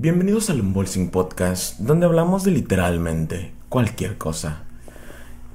[0.00, 4.62] Bienvenidos al Unbolsing Podcast, donde hablamos de literalmente cualquier cosa.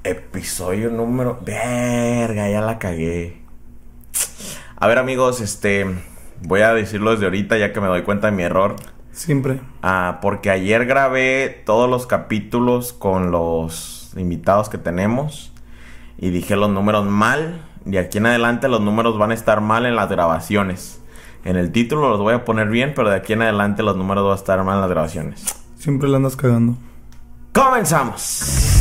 [0.02, 1.38] Episodio número...
[1.42, 3.40] Verga, ya la cagué.
[4.76, 5.86] A ver amigos, este...
[6.42, 8.76] Voy a decirlo desde ahorita ya que me doy cuenta de mi error.
[9.12, 9.60] Siempre.
[9.80, 15.54] Ah, porque ayer grabé todos los capítulos con los invitados que tenemos.
[16.18, 17.62] Y dije los números mal.
[17.86, 21.00] De aquí en adelante los números van a estar mal en las grabaciones.
[21.44, 24.24] En el título los voy a poner bien, pero de aquí en adelante los números
[24.24, 25.44] van a estar mal en las grabaciones.
[25.76, 26.78] Siempre la andas cagando.
[27.52, 28.80] ¡Comenzamos!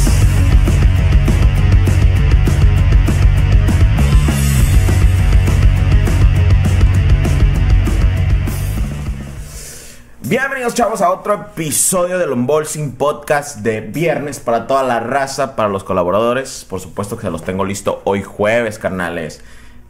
[10.21, 15.67] Bienvenidos chavos a otro episodio del Unboxing Podcast de viernes para toda la raza, para
[15.67, 16.65] los colaboradores.
[16.69, 19.43] Por supuesto que se los tengo listo hoy jueves, carnales.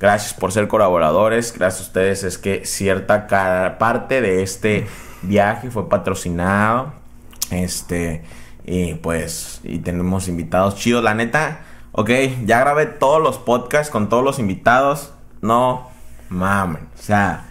[0.03, 1.57] Gracias por ser colaboradores.
[1.57, 3.25] Gracias a ustedes es que cierta
[3.79, 4.85] parte de este
[5.21, 6.91] viaje fue patrocinado.
[7.51, 8.21] Este,
[8.65, 11.05] y pues, y tenemos invitados chidos.
[11.05, 11.61] La neta,
[11.93, 12.09] ok,
[12.43, 15.13] ya grabé todos los podcasts con todos los invitados.
[15.39, 15.89] No
[16.27, 16.89] mamen.
[16.99, 17.45] O sea,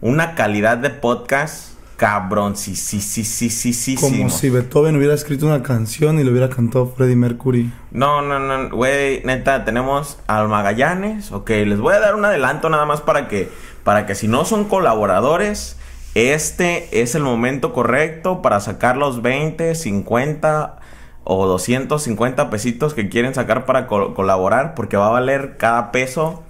[0.00, 3.94] una calidad de podcast cabrón, sí, sí, sí, sí, sí, sí.
[3.96, 7.72] Como si Beethoven hubiera escrito una canción y lo hubiera cantado Freddie Mercury.
[7.90, 12.68] No, no, no, güey, neta, tenemos al Magallanes, ok, les voy a dar un adelanto
[12.68, 13.48] nada más para que,
[13.84, 15.76] para que si no son colaboradores,
[16.14, 20.78] este es el momento correcto para sacar los 20, 50
[21.24, 26.42] o 250 pesitos que quieren sacar para colaborar, porque va a valer cada peso.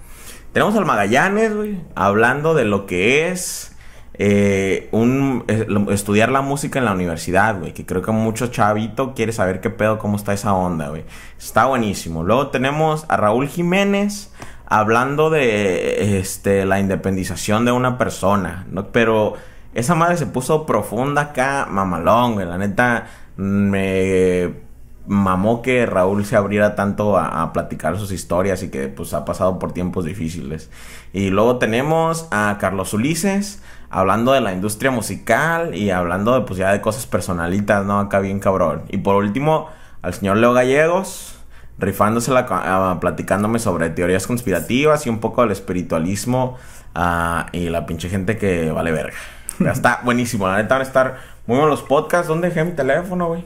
[0.53, 3.74] Tenemos al Magallanes, güey, hablando de lo que es
[4.17, 5.43] eh, un,
[5.91, 7.73] estudiar la música en la universidad, güey.
[7.73, 11.05] Que creo que mucho chavito quiere saber qué pedo, cómo está esa onda, güey.
[11.37, 12.23] Está buenísimo.
[12.23, 14.31] Luego tenemos a Raúl Jiménez
[14.67, 18.87] hablando de este, la independización de una persona, ¿no?
[18.87, 19.33] Pero
[19.73, 22.47] esa madre se puso profunda acá, mamalón, güey.
[22.47, 24.63] La neta, me
[25.07, 29.23] mamó que Raúl se abriera tanto a, a, platicar sus historias y que pues ha
[29.23, 30.71] pasado por tiempos difíciles.
[31.13, 33.61] Y luego tenemos a Carlos Ulises
[33.95, 37.99] hablando de la industria musical y hablando de pues ya de cosas personalitas, ¿no?
[37.99, 38.83] Acá bien cabrón.
[38.89, 39.69] Y por último,
[40.01, 41.39] al señor Leo Gallegos,
[41.79, 46.57] rifándosela, uh, platicándome sobre teorías conspirativas y un poco del espiritualismo
[46.93, 49.15] uh, y la pinche gente que vale verga.
[49.59, 51.15] Ya está buenísimo, la neta van a estar
[51.47, 52.27] muy buenos los podcasts.
[52.27, 53.45] ¿Dónde dejé mi teléfono, güey?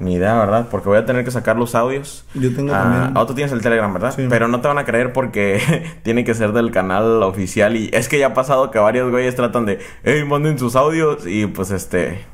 [0.00, 0.68] Ni idea, ¿verdad?
[0.70, 2.24] Porque voy a tener que sacar los audios.
[2.32, 3.12] Yo tengo también.
[3.14, 4.14] Ah, tú tienes el Telegram, ¿verdad?
[4.16, 4.26] Sí.
[4.30, 5.60] Pero no te van a creer porque
[6.02, 7.76] tiene que ser del canal oficial.
[7.76, 11.26] Y es que ya ha pasado que varios güeyes tratan de, hey, manden sus audios.
[11.26, 12.24] Y pues este.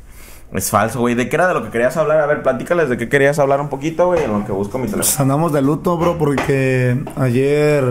[0.52, 1.16] Es falso, güey.
[1.16, 2.20] ¿De qué era de lo que querías hablar?
[2.20, 4.84] A ver, platícales de qué querías hablar un poquito, güey, en lo que busco mi
[4.84, 5.02] teléfono.
[5.02, 7.84] Pues andamos de luto, bro, porque ayer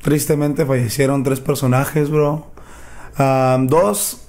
[0.00, 2.46] tristemente fallecieron tres personajes, bro.
[3.18, 4.21] Ah, dos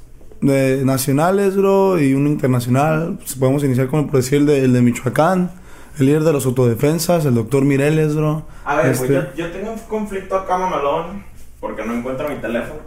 [0.43, 3.15] de nacionales, bro, y uno internacional.
[3.17, 5.51] Pues, podemos iniciar con, por decir, el de, el de Michoacán,
[5.97, 8.45] el líder de los autodefensas, el doctor Mireles, bro.
[8.65, 9.13] A ver, este...
[9.13, 11.23] yo, yo, tengo un conflicto acá, mamalón,
[11.59, 12.81] porque no encuentro mi teléfono.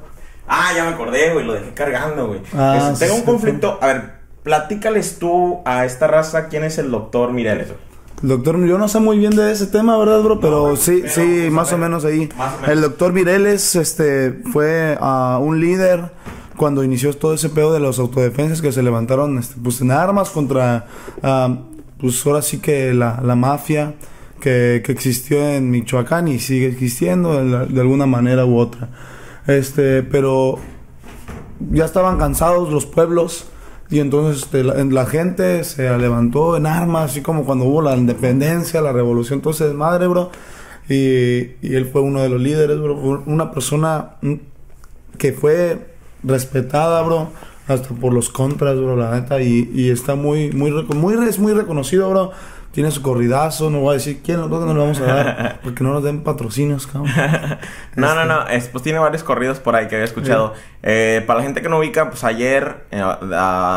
[0.47, 2.41] Ah, ya me acordé, güey, lo dejé cargando, güey.
[2.55, 3.78] Ah, este, tengo un conflicto.
[3.81, 4.12] A ver,
[4.43, 7.69] platícales tú a esta raza quién es el doctor Mireles.
[8.22, 10.41] El doctor, yo no sé muy bien de ese tema, ¿verdad, bro?
[10.41, 12.28] Pero no, sí, pero, sí, más o menos ahí.
[12.37, 12.69] Más o menos.
[12.71, 16.12] El doctor Mireles, este, fue uh, un líder
[16.56, 20.31] cuando inició todo ese pedo de los autodefensas que se levantaron este, pues en armas
[20.31, 20.87] contra
[21.22, 21.55] uh,
[21.99, 23.94] pues ahora sí que la, la mafia
[24.41, 28.89] que, que, existió en Michoacán y sigue existiendo de, alguna manera u otra.
[29.47, 30.59] Este pero
[31.71, 33.47] ya estaban cansados los pueblos
[33.89, 38.81] y entonces este, la, gente se levantó en armas así como cuando hubo la independencia
[38.81, 40.31] la revolución todo ese desmadre bro.
[40.89, 44.16] Y, y él fue uno de los líderes bro una persona
[45.19, 45.96] que fue
[46.26, 47.31] respetada, bro.
[47.69, 49.41] Hasta por los contras, bro, la neta.
[49.41, 52.32] Y, y está muy, muy, muy, es muy reconocido, bro.
[52.72, 55.82] Tiene su corridazo, no voy a decir quién, no, no lo vamos a dar, porque
[55.82, 57.10] no nos den patrocinios, cabrón.
[57.97, 60.53] no, no, no, es, pues tiene varios corridos por ahí que había escuchado.
[60.54, 60.60] Sí.
[60.82, 63.03] Eh, para la gente que no ubica, pues ayer, eh,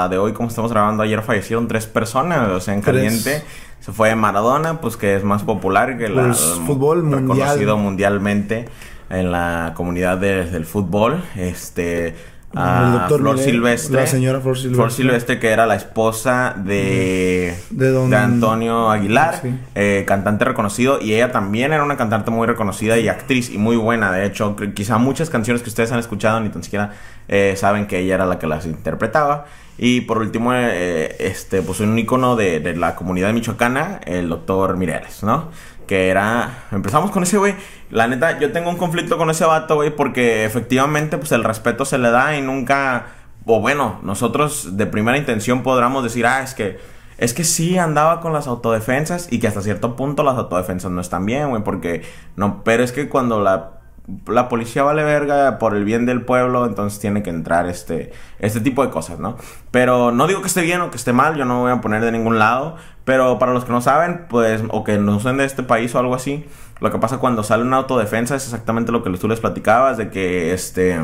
[0.10, 3.42] de hoy, como estamos grabando, ayer fallecieron tres personas, o sea, en caliente.
[3.80, 8.20] Se fue Maradona, pues que es más popular que la, pues, fútbol reconocido mundial.
[8.20, 8.66] mundialmente
[9.10, 11.24] en la comunidad de, del fútbol.
[11.36, 12.16] Este
[12.56, 14.02] a doctor Flor Silvestre.
[14.02, 14.76] La señora Flor Silvestre.
[14.76, 18.10] Flor Silvestre, que era la esposa de, de, don...
[18.10, 19.54] de Antonio Aguilar, sí.
[19.76, 21.00] eh, cantante reconocido.
[21.02, 24.12] Y ella también era una cantante muy reconocida y actriz y muy buena.
[24.12, 26.94] De hecho, quizá muchas canciones que ustedes han escuchado ni tan siquiera
[27.28, 29.46] eh, saben que ella era la que las interpretaba.
[29.78, 34.76] Y por último, eh, este, pues un icono de, de, la comunidad michoacana, el doctor
[34.76, 35.50] Mireles, ¿no?
[35.90, 36.66] Que era.
[36.72, 37.56] Empezamos con ese güey.
[37.90, 41.84] La neta, yo tengo un conflicto con ese vato, güey, porque efectivamente, pues el respeto
[41.84, 43.08] se le da y nunca.
[43.48, 46.78] o bueno, nosotros de primera intención podríamos decir, ah, es que,
[47.18, 51.02] es que sí andaba con las autodefensas y que hasta cierto punto las autodefensas no
[51.02, 52.04] están bien, güey, porque
[52.36, 53.79] no, pero es que cuando la
[54.28, 58.62] la policía vale verga por el bien del pueblo, entonces tiene que entrar este, este
[58.62, 59.38] tipo de cosas, ¿no?
[59.72, 61.82] Pero no digo que esté bien o que esté mal, yo no me voy a
[61.82, 62.76] poner de ningún lado,
[63.06, 66.00] pero para los que no saben, pues, o que no son de este país o
[66.00, 66.46] algo así,
[66.80, 70.10] lo que pasa cuando sale una autodefensa es exactamente lo que tú les platicabas, de
[70.10, 71.00] que este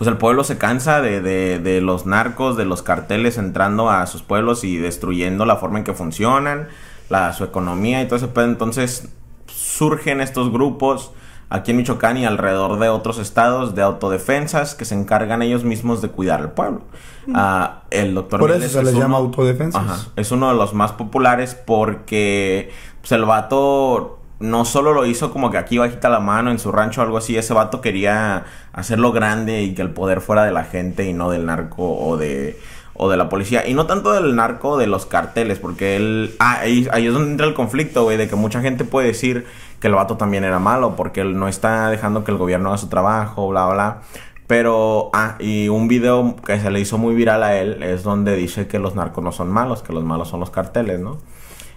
[0.00, 4.06] pues el pueblo se cansa de, de, de, los narcos, de los carteles entrando a
[4.06, 6.68] sus pueblos y destruyendo la forma en que funcionan,
[7.10, 8.32] la, su economía y todo eso.
[8.36, 9.10] Entonces
[9.46, 11.12] surgen estos grupos
[11.50, 16.00] aquí en Michoacán y alrededor de otros estados de autodefensas que se encargan ellos mismos
[16.00, 16.82] de cuidar al pueblo.
[17.26, 19.82] Uh, el doctor Por eso se les llama autodefensas.
[19.82, 22.70] Ajá, es uno de los más populares porque
[23.00, 26.72] pues, el vato no solo lo hizo como que aquí bajita la mano en su
[26.72, 30.52] rancho o algo así, ese vato quería hacerlo grande y que el poder fuera de
[30.52, 32.58] la gente y no del narco o de
[33.02, 33.66] o de la policía.
[33.66, 36.34] Y no tanto del narco, de los carteles, porque él...
[36.38, 39.46] Ah, ahí, ahí es donde entra el conflicto, güey, de que mucha gente puede decir
[39.80, 42.78] que el vato también era malo, porque él no está dejando que el gobierno haga
[42.78, 44.02] su trabajo, bla, bla.
[44.46, 48.36] Pero, ah, y un video que se le hizo muy viral a él es donde
[48.36, 51.18] dice que los narcos no son malos, que los malos son los carteles, ¿no?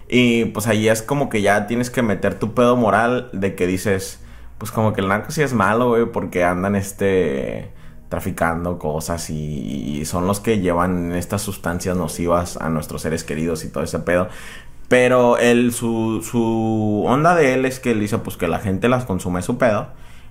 [0.08, 3.66] Y pues ahí es como que ya tienes que meter tu pedo moral de que
[3.66, 4.20] dices,
[4.58, 7.72] pues como que el narco sí es malo, güey, porque andan este
[8.08, 13.70] traficando cosas y, son los que llevan estas sustancias nocivas a nuestros seres queridos y
[13.70, 14.28] todo ese pedo.
[14.94, 18.88] Pero él, su, su onda de él es que él dice pues que la gente
[18.88, 19.88] las consume su pedo.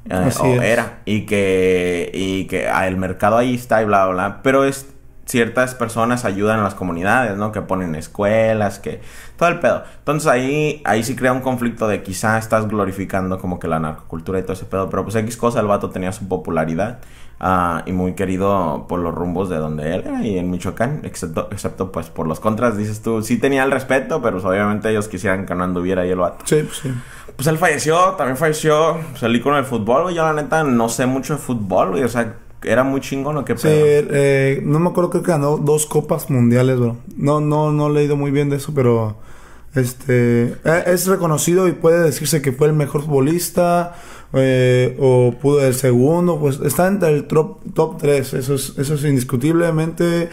[0.09, 1.01] Eh, o era.
[1.03, 4.41] Y que, y que ah, el mercado ahí está y bla, bla, bla.
[4.41, 4.87] Pero es
[5.25, 7.51] ciertas personas ayudan a las comunidades, ¿no?
[7.51, 9.01] Que ponen escuelas, que
[9.35, 9.83] todo el pedo.
[9.97, 14.39] Entonces ahí, ahí sí crea un conflicto de quizá estás glorificando como que la narcocultura
[14.39, 16.99] y todo ese pedo, pero pues X cosa, el vato tenía su popularidad
[17.41, 21.49] uh, y muy querido por los rumbos de donde él era y en Michoacán, excepto,
[21.51, 25.07] excepto pues por los contras, dices tú, sí tenía el respeto, pero pues, obviamente ellos
[25.07, 26.45] quisieran que no anduviera ahí el vato.
[26.45, 26.93] Sí, pues sí.
[27.35, 31.05] Pues él falleció, también falleció, salí con el fútbol, güey, yo la neta no sé
[31.05, 34.89] mucho de fútbol, güey, o sea era muy chingón o qué Sí, eh, no me
[34.89, 36.97] acuerdo, creo que ganó dos copas mundiales, bro.
[37.17, 39.17] No, no, no he leído muy bien de eso, pero
[39.75, 43.95] este eh, es reconocido y puede decirse que fue el mejor futbolista
[44.33, 50.29] eh, o pudo el segundo, pues está entre el top, top 3, eso es, indiscutiblemente.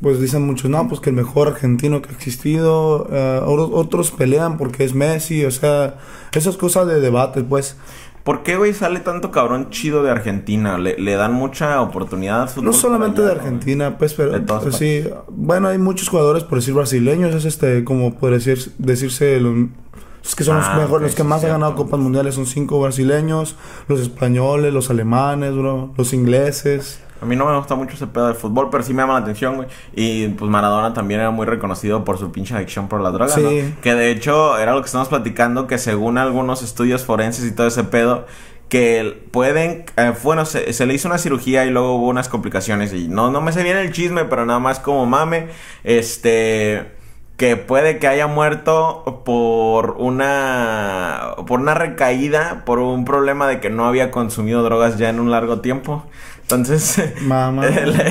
[0.00, 3.06] pues dicen muchos, no, pues que el mejor argentino que ha existido.
[3.46, 5.98] otros pelean porque es Messi, o sea,
[6.32, 7.76] esas cosas de debate, pues.
[8.24, 10.78] ¿Por qué, güey, sale tanto cabrón chido de Argentina?
[10.78, 15.04] Le, le dan mucha oportunidad fútbol No solamente de Argentina, pues, pero pues, sí.
[15.28, 19.68] Bueno, hay muchos jugadores, por decir brasileños, es este, como puede decir, decirse, los,
[20.22, 22.78] es que son los ah, mejores, los que más han ganado Copas Mundiales son cinco
[22.80, 23.56] brasileños,
[23.88, 27.00] los españoles, los alemanes, bro, los ingleses.
[27.20, 29.20] A mí no me gusta mucho ese pedo de fútbol, pero sí me llama la
[29.20, 29.68] atención, güey.
[29.94, 33.50] Y pues Maradona también era muy reconocido por su pinche adicción por la droga, ¿no?
[33.82, 37.66] Que de hecho era lo que estamos platicando, que según algunos estudios forenses y todo
[37.66, 38.26] ese pedo,
[38.70, 43.08] que pueden, eh, bueno, se, le hizo una cirugía y luego hubo unas complicaciones y
[43.08, 45.48] no, no me sé bien el chisme, pero nada más como mame,
[45.82, 46.92] este,
[47.40, 53.70] que puede que haya muerto por una, por una recaída, por un problema de que
[53.70, 56.04] no había consumido drogas ya en un largo tiempo.
[56.42, 57.62] Entonces, Mamá.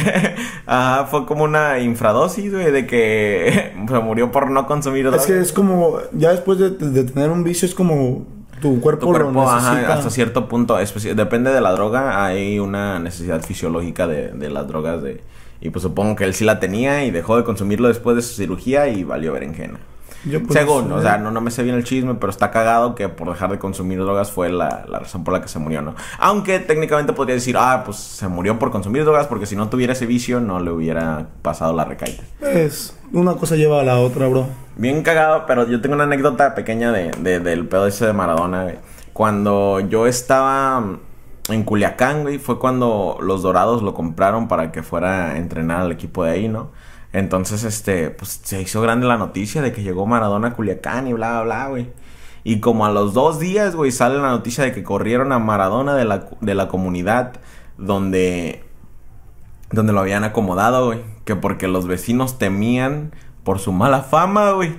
[0.65, 5.21] ajá, fue como una infradosis, güey, de que se murió por no consumir drogas.
[5.21, 8.25] Es que es como, ya después de, tener un vicio, es como
[8.59, 9.93] tu cuerpo, tu cuerpo lo necesita.
[9.93, 10.75] hasta cierto punto,
[11.13, 15.21] depende de la droga, hay una necesidad fisiológica de, de las drogas de...
[15.61, 18.33] Y pues supongo que él sí la tenía y dejó de consumirlo después de su
[18.33, 19.79] cirugía y valió berenjena.
[20.25, 22.93] Yo pues, Según, o sea, no, no me sé bien el chisme, pero está cagado
[22.93, 25.95] que por dejar de consumir drogas fue la, razón por la que se murió, ¿no?
[26.17, 29.93] Aunque técnicamente podría decir, ah, pues se murió por consumir drogas porque si no tuviera
[29.93, 32.23] ese vicio no le hubiera pasado la recaída.
[32.41, 34.47] Es, una cosa lleva a la otra, bro.
[34.75, 38.67] Bien cagado, pero yo tengo una anécdota pequeña de, del pedo ese de Maradona.
[39.13, 40.99] Cuando yo estaba
[41.49, 45.91] en Culiacán, güey, fue cuando los Dorados lo compraron para que fuera a entrenar al
[45.91, 46.71] equipo de ahí, ¿no?
[47.11, 51.13] Entonces, este, pues se hizo grande la noticia de que llegó Maradona a Culiacán y
[51.13, 51.89] bla, bla, bla, güey.
[52.43, 55.95] Y como a los dos días, güey, sale la noticia de que corrieron a Maradona
[55.95, 57.33] de la, de la comunidad
[57.77, 58.63] donde,
[59.71, 61.01] donde lo habían acomodado, güey.
[61.25, 63.13] Que porque los vecinos temían
[63.43, 64.75] por su mala fama, güey.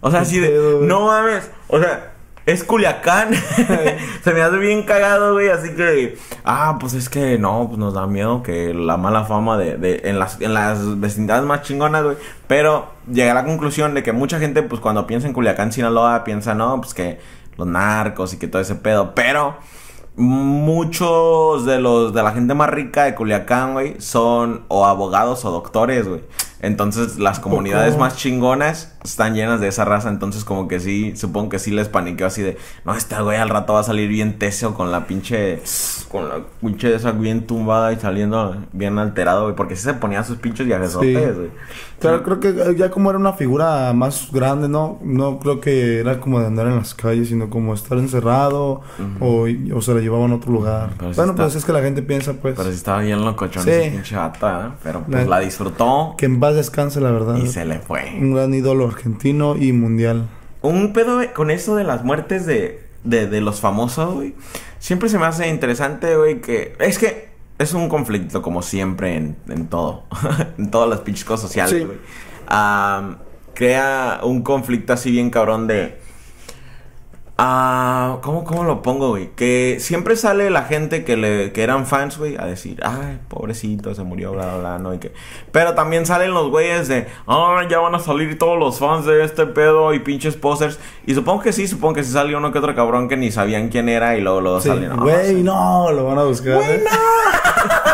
[0.00, 2.14] O sea, así de, no mames, o sea,
[2.50, 3.30] es Culiacán.
[4.24, 5.48] se me hace bien cagado, güey.
[5.48, 9.56] Así que, ah, pues es que no, pues nos da miedo que la mala fama
[9.56, 12.16] de, de en, las, en las vecindades más chingonas, güey.
[12.46, 16.24] Pero llegué a la conclusión de que mucha gente, pues cuando piensa en Culiacán, Sinaloa,
[16.24, 17.18] piensa, no, pues que
[17.56, 19.14] los narcos y que todo ese pedo.
[19.14, 19.56] Pero
[20.16, 25.50] muchos de los de la gente más rica de Culiacán, güey, son o abogados o
[25.50, 26.22] doctores, güey.
[26.62, 30.08] Entonces las comunidades más chingonas están llenas de esa raza.
[30.08, 33.48] Entonces como que sí, supongo que sí les paniqueó así de, no, este güey al
[33.48, 35.60] rato va a salir bien teseo con la pinche,
[36.10, 39.56] con la pinche de esa bien tumbada y saliendo bien alterado, güey.
[39.56, 41.50] Porque sí se ponía sus pinches viajesotes, güey.
[42.00, 44.98] Pero creo que ya como era una figura más grande, ¿no?
[45.02, 48.80] No creo que era como de andar en las calles, sino como estar encerrado
[49.20, 50.90] o, o, se la llevaban a otro lugar.
[51.14, 52.54] bueno, pues es que la gente piensa, pues.
[52.56, 53.70] Pero si estaba bien locochón sí.
[53.70, 54.78] ese pinche gata, ¿eh?
[54.82, 56.14] Pero pues la, disfrutó.
[56.16, 57.36] Que en paz descanse, la verdad.
[57.36, 58.12] Y se le fue.
[58.18, 60.28] Un gran ídolo argentino y mundial.
[60.62, 64.34] Un pedo con eso de las muertes de, de, de los famosos, güey.
[64.78, 66.74] Siempre se me hace interesante, güey, que...
[66.78, 70.04] Es que es un conflicto, como siempre, en, en todo.
[70.58, 71.98] en todas las pinches cosas sociales, güey.
[73.54, 75.98] crea un conflicto así bien cabrón de...
[77.42, 79.30] Ah, ¿cómo, ¿cómo, lo pongo, güey?
[79.34, 83.94] Que siempre sale la gente que, le, que eran fans, güey, a decir, ay, pobrecito,
[83.94, 84.92] se murió, bla, bla, bla, ¿no?
[84.92, 85.10] Y que...
[85.50, 89.24] Pero también salen los güeyes de, ay, ya van a salir todos los fans de
[89.24, 90.78] este pedo y pinches posters.
[91.06, 93.70] Y supongo que sí, supongo que sí salió uno que otro cabrón que ni sabían
[93.70, 95.00] quién era y luego lo sí, salieron.
[95.00, 96.56] Güey, no, lo van a buscar.
[96.56, 96.90] Güey, no.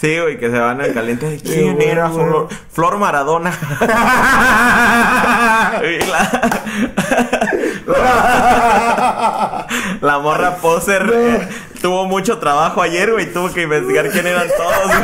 [0.00, 3.50] Sí, güey, que se van al caliente de quién era Flor, Flor Maradona.
[10.00, 11.48] la, morra poser eh,
[11.80, 14.98] tuvo mucho trabajo ayer, güey, tuvo que investigar quién eran todos, güey.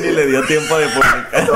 [0.02, 1.48] ni le dio tiempo de publicar.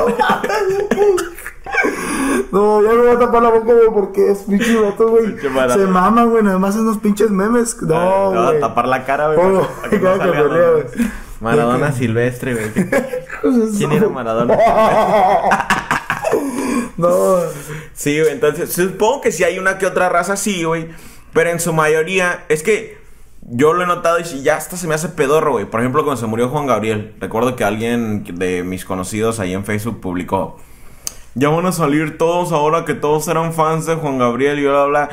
[2.53, 5.37] No, ya me voy a tapar la boca, güey, porque es pinche vato, güey.
[5.41, 5.49] Se
[5.87, 7.77] maman, güey, nada más unos pinches memes.
[7.83, 8.45] No, güey.
[8.45, 9.57] voy a tapar la cara, güey.
[9.57, 10.17] Oh, que no
[11.41, 12.73] Maradona silvestre, güey.
[13.77, 14.57] ¿Quién era Maradona?
[16.97, 17.37] No.
[17.95, 20.89] Sí, güey, entonces supongo que si hay una que otra raza sí, güey.
[21.33, 22.99] Pero en su mayoría, es que
[23.43, 25.65] yo lo he notado y ya hasta se me hace pedorro, güey.
[25.67, 29.65] Por ejemplo, cuando se murió Juan Gabriel, recuerdo que alguien de mis conocidos ahí en
[29.65, 30.59] Facebook publicó.
[31.35, 34.85] Ya van a salir todos ahora que todos eran fans de Juan Gabriel y bla,
[34.87, 35.09] bla.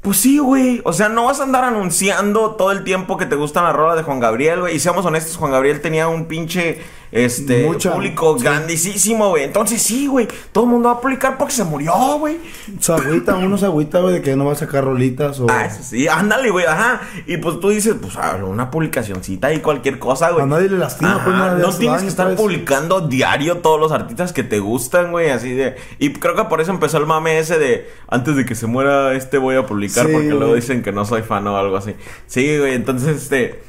[0.00, 0.82] Pues sí, güey.
[0.84, 3.96] O sea, no vas a andar anunciando todo el tiempo que te gustan las rolas
[3.96, 4.74] de Juan Gabriel, güey.
[4.74, 6.80] Y seamos honestos, Juan Gabriel tenía un pinche
[7.12, 9.44] este público grandísimo, güey.
[9.44, 12.38] Entonces sí, güey, todo el mundo va a publicar porque se murió, güey.
[12.80, 15.68] Se agüita, uno se agüita, güey, de que no va a sacar rolitas o Ah,
[15.68, 17.02] sí, ándale, güey, ajá.
[17.26, 18.14] Y pues tú dices, pues
[18.44, 20.42] una publicacioncita y cualquier cosa, güey.
[20.42, 24.42] A nadie le lastima, pues No tienes que estar publicando diario todos los artistas que
[24.42, 27.90] te gustan, güey, así de y creo que por eso empezó el mame ese de
[28.08, 31.22] antes de que se muera este voy a publicar porque luego dicen que no soy
[31.22, 31.94] fan o algo así.
[32.26, 33.62] Sí, güey, entonces este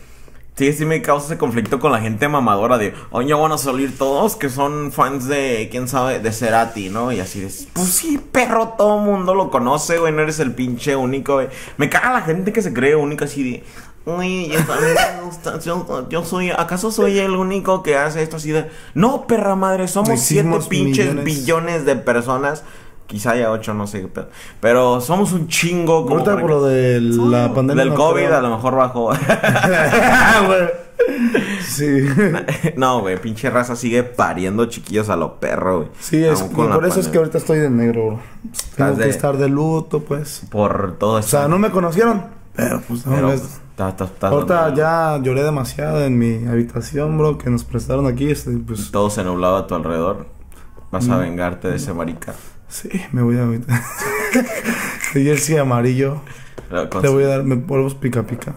[0.55, 3.57] Sí, sí me causa ese conflicto con la gente mamadora de, oye, ya van a
[3.57, 7.11] salir todos que son fans de, quién sabe, de Cerati, ¿no?
[7.11, 10.53] Y así de, pues sí, perro, todo el mundo lo conoce, güey, no eres el
[10.53, 11.47] pinche único, güey.
[11.77, 13.63] Me caga la gente que se cree única así de,
[14.05, 14.51] uy,
[15.63, 19.87] yo, yo soy, ¿acaso soy el único que hace esto así de, no, perra madre,
[19.87, 22.63] somos siete pinches billones de personas
[23.13, 24.29] Quizá haya ocho, no sé qué pedo.
[24.59, 26.01] Pero somos un chingo.
[26.01, 27.83] Como Ahorita por lo de la pandemia.
[27.83, 29.13] Del COVID a lo mejor bajó.
[31.63, 32.07] sí.
[32.75, 35.89] No, güey, pinche raza sigue pariendo chiquillos a lo perro, güey.
[35.99, 38.19] Sí, es, por eso es que ahorita estoy de negro, bro.
[38.75, 40.47] Tengo que estar de luto, pues.
[40.49, 41.27] Por todo eso.
[41.27, 42.25] O sea, no me conocieron.
[42.55, 43.31] Pero pues no
[44.21, 48.31] Ahorita ya lloré demasiado en mi habitación, bro, que nos prestaron aquí.
[48.31, 48.89] Este, pues...
[48.89, 50.25] Todo se nublaba a tu alrededor.
[50.89, 51.19] Vas a mm.
[51.19, 52.33] vengarte de ese marica.
[52.73, 53.43] Sí, me voy a...
[55.13, 56.21] el jersey amarillo.
[57.01, 57.43] Te voy a dar...
[57.43, 58.55] Me polvos pica pica.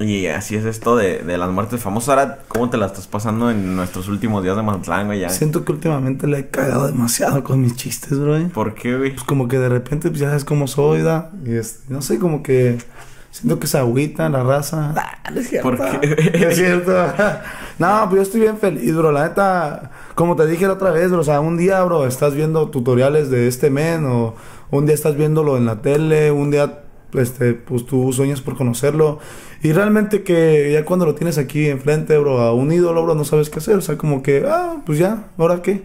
[0.00, 2.08] Y así es esto de, de, las muertes famosas.
[2.08, 5.20] Ahora, ¿cómo te la estás pasando en nuestros últimos días de Mazatlán, güey?
[5.20, 5.28] Ya?
[5.28, 8.36] Siento que últimamente le he cagado demasiado con mis chistes, bro.
[8.48, 9.12] ¿Por qué, güey?
[9.12, 11.30] Pues como que de repente, pues ya sabes cómo soy, da.
[11.44, 12.78] Y es, no sé, como que...
[13.30, 14.92] Siento que se agüita la raza.
[14.96, 15.68] Ah, no es cierto.
[15.68, 16.16] ¿Por qué?
[16.48, 16.92] es cierto.
[17.78, 19.12] no, pues yo estoy bien feliz, bro.
[19.12, 21.20] La neta, como te dije la otra vez, bro.
[21.20, 24.34] O sea, un día, bro, estás viendo tutoriales de este men o
[24.70, 29.18] un día estás viéndolo en la tele, un día, este, pues tú sueñas por conocerlo.
[29.62, 33.24] Y realmente que ya cuando lo tienes aquí enfrente, bro, a un ídolo, bro, no
[33.24, 33.76] sabes qué hacer.
[33.76, 35.84] O sea, como que, ah, pues ya, ¿ahora qué?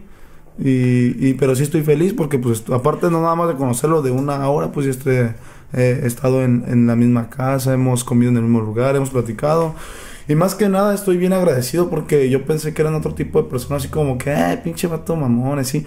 [0.57, 4.11] Y, y pero sí estoy feliz porque, pues, aparte no nada más de conocerlo de
[4.11, 5.33] una hora, pues ya estoy
[5.73, 9.75] he estado en, en, la misma casa, hemos comido en el mismo lugar, hemos platicado.
[10.31, 13.49] Y más que nada estoy bien agradecido porque yo pensé que eran otro tipo de
[13.49, 15.85] personas así como que, eh, pinche vato mamón, así.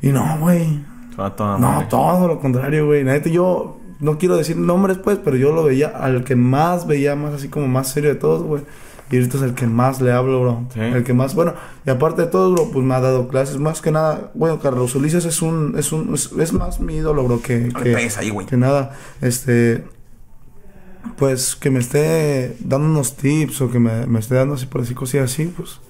[0.00, 0.80] Y no, güey.
[1.18, 3.04] No, todo lo contrario, güey.
[3.30, 7.34] yo no quiero decir nombres, pues, pero yo lo veía al que más veía más
[7.34, 8.62] así como más serio de todos, güey.
[9.10, 10.66] Y ahorita es el que más le hablo, bro.
[10.74, 11.52] El que más, bueno,
[11.84, 13.58] y aparte de todo, bro, pues me ha dado clases.
[13.58, 17.42] Más que nada, bueno, Carlos Ulises es un, es un, es, más mi ídolo, bro,
[17.42, 18.96] que, que, ahí, que nada.
[19.20, 19.84] Este,
[21.16, 24.80] pues que me esté dando unos tips o que me, me esté dando así por
[24.82, 25.80] así cosillas así, pues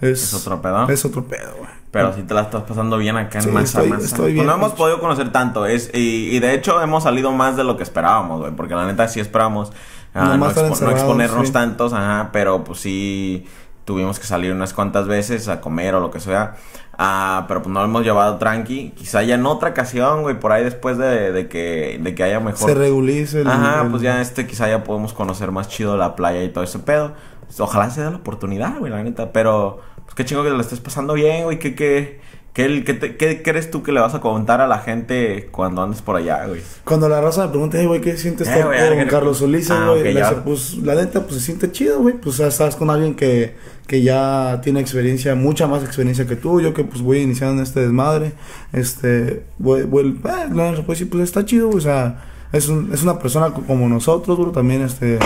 [0.00, 0.88] es, Es otro pedo.
[0.88, 1.70] Es otro pedo, güey.
[1.90, 4.46] Pero si te la estás pasando bien acá en Sí, Masa estoy- estoy Pues bien,
[4.46, 5.66] no hemos podido conocer tanto.
[5.66, 8.52] Es, y, y de hecho hemos salido más de lo que esperábamos, güey.
[8.56, 9.72] Porque la neta sí esperábamos
[10.14, 11.52] ah, no, expo- no encerrados, exponernos sí.
[11.52, 12.30] tantos, ajá.
[12.32, 13.46] Pero pues sí
[13.84, 16.56] tuvimos que salir unas cuantas veces a comer o lo que sea.
[16.98, 18.90] Ah, pero pues no lo hemos llevado tranqui.
[18.96, 22.38] Quizá ya en otra ocasión, güey, por ahí después de, de que, de que haya
[22.38, 23.48] mejor Se regulice el...
[23.48, 26.62] Ajá, el- pues ya este quizá ya podemos conocer más chido la playa y todo
[26.64, 27.12] ese pedo.
[27.46, 29.32] Pues, ojalá se dé la oportunidad, güey, la neta.
[29.32, 31.58] Pero, pues qué chingo que te lo estés pasando bien, güey.
[31.58, 32.20] ¿Qué, qué,
[32.52, 35.48] qué, el- qué, te- qué crees tú que le vas a contar a la gente
[35.50, 36.60] cuando andes por allá, güey?
[36.84, 39.86] Cuando la raza me pregunta, "Hey, güey, ¿qué sientes Eh, estar con Carlos Ulises, Ah,
[39.88, 40.00] güey?
[40.00, 40.44] ok, Le ya.
[40.44, 42.14] pues, la neta, pues, se siente chido, güey.
[42.14, 46.60] Pues, estás con alguien que, que ya tiene experiencia, mucha más experiencia que tú.
[46.60, 48.32] Yo que, pues, voy iniciando en este desmadre.
[48.72, 51.68] Este, güey, güey, eh, neta, pues, sí, pues, está chido.
[51.70, 54.50] O sea, es, un, es una persona co- como nosotros, bro.
[54.52, 55.18] También, este...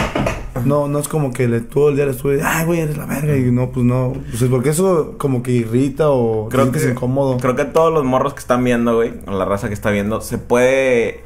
[0.65, 3.05] No, no es como que le, todo el día le estuve, ay, güey, eres la
[3.05, 3.37] verga.
[3.37, 4.15] Y no, pues, no.
[4.31, 7.37] Pues, es porque eso como que irrita o Creo que, incómodo.
[7.37, 10.23] creo que todos los morros que están viendo, güey, o la raza que está viendo,
[10.23, 11.21] se puede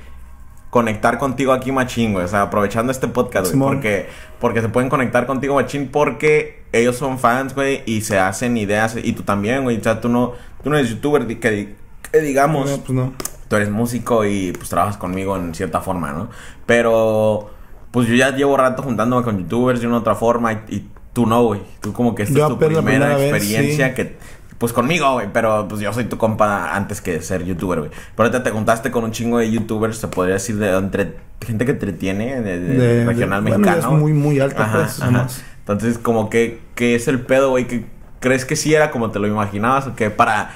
[0.71, 2.25] conectar contigo aquí machín, güey.
[2.25, 3.69] O sea, aprovechando este podcast, güey.
[3.73, 4.07] Porque,
[4.39, 8.97] porque se pueden conectar contigo machín porque ellos son fans, güey, y se hacen ideas.
[9.03, 9.79] Y tú también, güey.
[9.79, 11.75] O sea, tú no, tú no eres youtuber que, di-
[12.13, 13.13] que digamos No, pues, no.
[13.49, 16.31] tú eres músico y pues trabajas conmigo en cierta forma, ¿no?
[16.67, 17.51] Pero
[17.91, 21.27] pues yo ya llevo rato juntándome con youtubers de una otra forma y, y tú
[21.27, 21.61] no, güey.
[21.81, 23.95] Tú como que esta Yo es tu primera, vez, experiencia sí.
[23.95, 24.17] que
[24.61, 27.91] pues conmigo, güey, pero pues yo soy tu compa antes que ser youtuber, güey.
[28.15, 31.65] Pero ahorita te juntaste con un chingo de youtubers, se podría decir de entre gente
[31.65, 33.97] que entretiene de, de- De- regional de- bueno, ya mexicano.
[33.97, 35.27] es muy, muy alta, Ajá, pues, ajá.
[35.61, 37.87] Entonces, como que, que es el pedo, güey, que
[38.21, 40.51] crees que sí era como te lo imaginabas o que para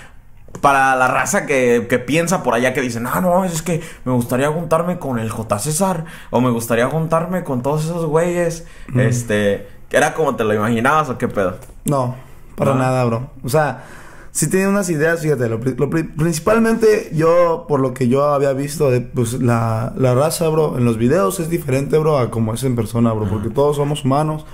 [0.61, 4.12] para la raza que, que piensa por allá que dicen, ah, no, es que me
[4.12, 5.58] gustaría juntarme con el J.
[5.58, 8.64] César o me gustaría juntarme con todos esos güeyes,
[8.96, 11.58] este, ¿era como te lo imaginabas o qué pedo?
[11.87, 12.14] No,
[12.56, 13.30] para nada, bro.
[13.42, 13.84] O sea,
[14.30, 18.24] sí tenía unas ideas, fíjate, lo, pri- lo pri- principalmente yo, por lo que yo
[18.24, 22.31] había visto, de, pues la, la raza, bro, en los videos es diferente, bro, a
[22.31, 24.44] como es en persona, bro, porque todos somos humanos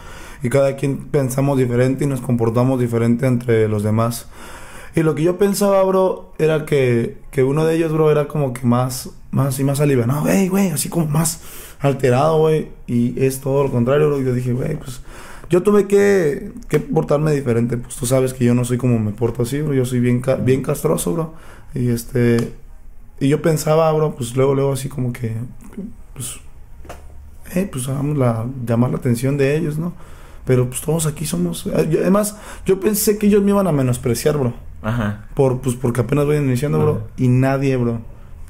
[0.42, 4.26] y cada quien pensamos diferente y nos comportamos diferente entre los demás.
[4.94, 8.52] Y lo que yo pensaba, bro, era que, que uno de ellos, bro, era como
[8.52, 11.40] que más, más y más alivianado, güey, güey, así como más
[11.78, 12.70] alterado, güey.
[12.88, 14.20] Y es todo lo contrario, bro.
[14.20, 15.00] Y yo dije, güey, pues
[15.50, 17.76] yo tuve que, que portarme diferente.
[17.76, 19.74] Pues tú sabes que yo no soy como me porto así, bro.
[19.74, 21.34] Yo soy bien, ca- bien castroso, bro.
[21.74, 22.52] Y este,
[23.20, 25.34] y yo pensaba, bro, pues luego, luego así como que,
[26.14, 26.40] pues,
[27.54, 29.92] eh, pues hagamos la, llamar la atención de ellos, ¿no?
[30.46, 31.66] Pero pues todos aquí somos.
[31.66, 34.54] eh, yo- Además, yo pensé que ellos me iban a menospreciar, bro.
[34.82, 35.26] Ajá.
[35.34, 37.08] Por, pues porque apenas voy iniciando, bro.
[37.16, 38.00] Y nadie, bro.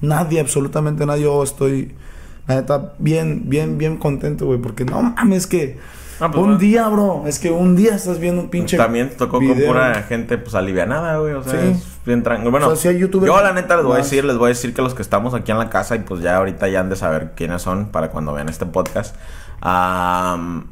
[0.01, 1.25] Nadie, absolutamente nadie.
[1.25, 1.93] Yo estoy,
[2.47, 4.61] la neta, bien, bien, bien contento, güey.
[4.61, 5.79] Porque no mames, que
[6.20, 7.24] Ah, pues, un día, bro.
[7.26, 8.76] Es que un día estás viendo un pinche.
[8.76, 11.68] También te tocó con pura gente pues alivianada, güey, o sea, Sí.
[11.72, 12.50] es bien tranquilo.
[12.50, 13.09] Bueno, O sea, yo
[13.42, 15.50] la neta les voy a decir, les voy a decir que los que estamos aquí
[15.50, 18.33] en la casa y pues ya ahorita ya han de saber quiénes son para cuando
[18.35, 19.16] vean este podcast.
[19.62, 20.66] am,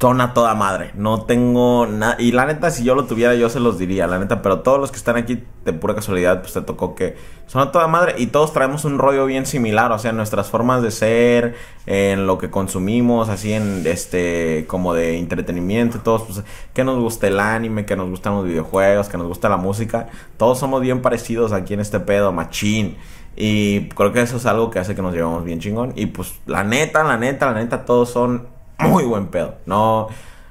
[0.00, 0.90] son a toda madre.
[0.94, 2.16] No tengo nada.
[2.18, 4.42] Y la neta, si yo lo tuviera, yo se los diría, la neta.
[4.42, 7.72] Pero todos los que están aquí, de pura casualidad, pues te tocó que son a
[7.72, 8.14] toda madre.
[8.18, 9.92] Y todos traemos un rollo bien similar.
[9.92, 11.54] O sea, nuestras formas de ser,
[11.86, 16.00] en lo que consumimos, así en este, como de entretenimiento.
[16.00, 16.42] Todos, pues,
[16.74, 20.08] que nos gusta el anime, que nos gustan los videojuegos, que nos gusta la música.
[20.36, 22.98] Todos somos bien parecidos aquí en este pedo, machín.
[23.36, 25.94] Y creo que eso es algo que hace que nos llevamos bien chingón.
[25.96, 29.54] Y pues, la neta, la neta, la neta, todos son muy buen pedo.
[29.66, 30.08] No,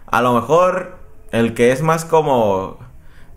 [0.08, 0.98] a lo mejor
[1.32, 2.78] el que es más como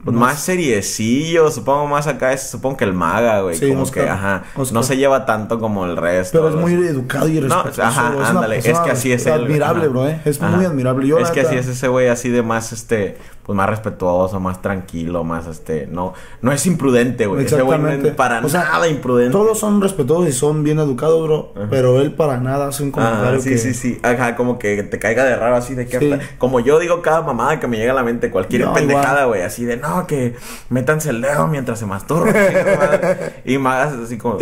[0.05, 4.05] pues, más seriecillo, supongo más acá es supongo que el maga, güey, Sí, como Oscar.
[4.05, 4.75] que ajá, Oscar.
[4.75, 6.39] no se lleva tanto como el resto.
[6.39, 7.83] Pero es muy educado y No, respetuoso.
[7.83, 9.33] ajá, una ándale, es que así es él.
[9.33, 10.21] Admirable, bro, ¿eh?
[10.25, 10.55] Es Ajá.
[10.57, 11.07] muy admirable.
[11.09, 14.61] Yo, es que así es ese güey así de más este pues más respetuoso, más
[14.61, 17.45] tranquilo, más este no no es imprudente, güey.
[17.47, 19.31] Ese güey no es para O sea, nada imprudente.
[19.31, 21.53] Todos son respetuosos y son bien educados, bro.
[21.71, 23.59] Pero él para nada hace un comentario Ah, sí, que...
[23.59, 24.01] sí, sí.
[24.03, 26.11] Ajá, como que te caiga de raro así de que Sí.
[26.13, 29.27] hasta- como yo digo cada mamada que me llega a la mente, cualquier No, pendejada,
[29.27, 30.35] güey, así de no, que
[30.69, 32.33] métanse el dedo mientras se masturba.
[32.33, 33.43] chinga madre".
[33.45, 34.39] y más así como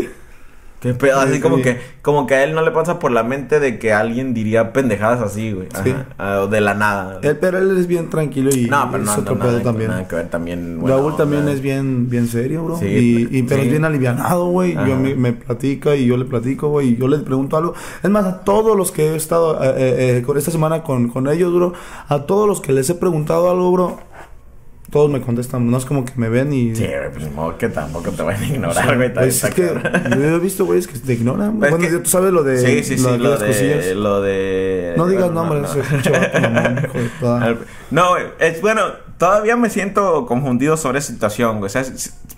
[0.92, 1.62] qué pedo, así Sí, como sí.
[1.62, 4.72] que como que a él no le pasa por la mente de que alguien diría
[4.72, 5.68] pendejadas así, güey.
[5.82, 5.94] Sí.
[6.18, 7.18] ah, de la nada.
[7.22, 9.62] Él, pero él es bien tranquilo y no, pero es no, otro no, pedo nada,
[9.64, 9.90] también.
[9.90, 10.80] nada que ver también.
[10.86, 12.76] Raúl también es bien, bien serio, bro.
[12.78, 14.74] Sí, y, y- pero es bien alivianado, güey.
[14.74, 16.90] Yo me, me platica y yo le platico, güey.
[16.90, 17.74] Y yo le pregunto algo.
[18.02, 21.08] Es más, a todos los que he estado eh, eh, eh, con esta semana con,
[21.08, 21.72] con ellos, bro.
[22.08, 24.13] A todos los que les he preguntado algo, bro.
[24.94, 25.68] Todos me contestan.
[25.68, 26.72] No es como que me ven y.
[26.76, 29.12] Sí, güey, pues modo que tampoco te van a ignorar, güey.
[29.12, 31.58] Pues es que yo he visto güeyes que te ignoran.
[31.58, 32.58] Pues bueno, tú sabes lo de.
[32.58, 34.94] Sí, sí, sí, lo, de, lo de.
[34.96, 35.62] No digas nombres,
[37.20, 37.56] no, no.
[37.90, 38.82] no, güey, es bueno,
[39.18, 41.66] todavía me siento confundido sobre esa situación, güey.
[41.66, 41.82] O sea,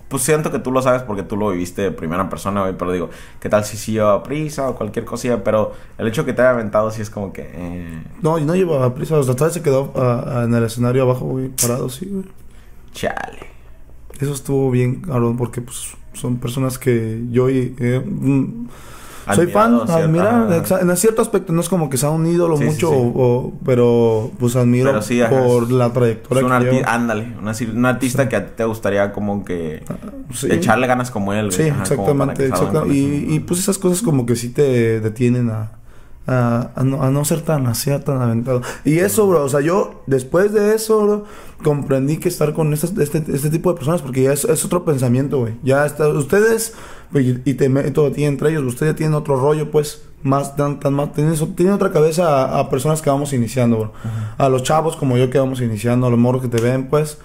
[0.08, 2.72] pues siento que tú lo sabes porque tú lo viviste de primera persona, güey.
[2.78, 5.44] Pero digo, ¿qué tal si sí llevaba prisa o cualquier cosilla?
[5.44, 7.50] Pero el hecho que te haya aventado sí es como que.
[7.52, 8.02] Eh...
[8.22, 9.18] No, no llevaba prisa.
[9.18, 12.24] O sea, tal vez se quedó uh, en el escenario abajo, güey, parado, sí, güey.
[12.96, 13.46] Chale.
[14.18, 17.48] Eso estuvo bien, cabrón, porque pues son personas que yo.
[17.50, 18.68] Eh, mm,
[19.34, 23.52] soy fan, admira, en cierto aspecto no es como que sea un ídolo mucho, O,
[23.64, 27.34] pero pues admiro por la trayectoria es un Ándale,
[27.74, 29.96] un artista que a ti te gustaría como que ah,
[30.48, 31.50] echarle ganas como él.
[31.50, 32.48] Sí, exactamente,
[32.88, 35.72] Y, y, pues esas cosas como que sí te detienen a,
[36.26, 38.62] a, no, ser tan así, tan aventado.
[38.84, 41.24] Y eso, bro, o sea, yo después de eso, bro,
[41.62, 44.84] comprendí que estar con este, este, este tipo de personas, porque ya es, es otro
[44.84, 45.54] pensamiento, güey.
[45.62, 46.74] Ya está, ustedes,
[47.14, 50.80] y te meto a ti entre ellos, ustedes ya tienen otro rollo, pues, más, tan,
[50.80, 53.92] tan más, tienen, tienen otra cabeza a, personas que vamos iniciando, bro.
[54.38, 57.18] A los chavos como yo que vamos iniciando, a los morros que te ven, pues.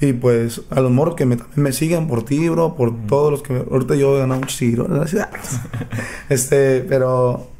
[0.00, 3.42] Y pues a los morros que me, me siguen por ti, bro, por todos los
[3.42, 3.64] que...
[3.70, 5.16] ahorita yo he ganado muchos seguidores
[6.28, 7.53] este, pero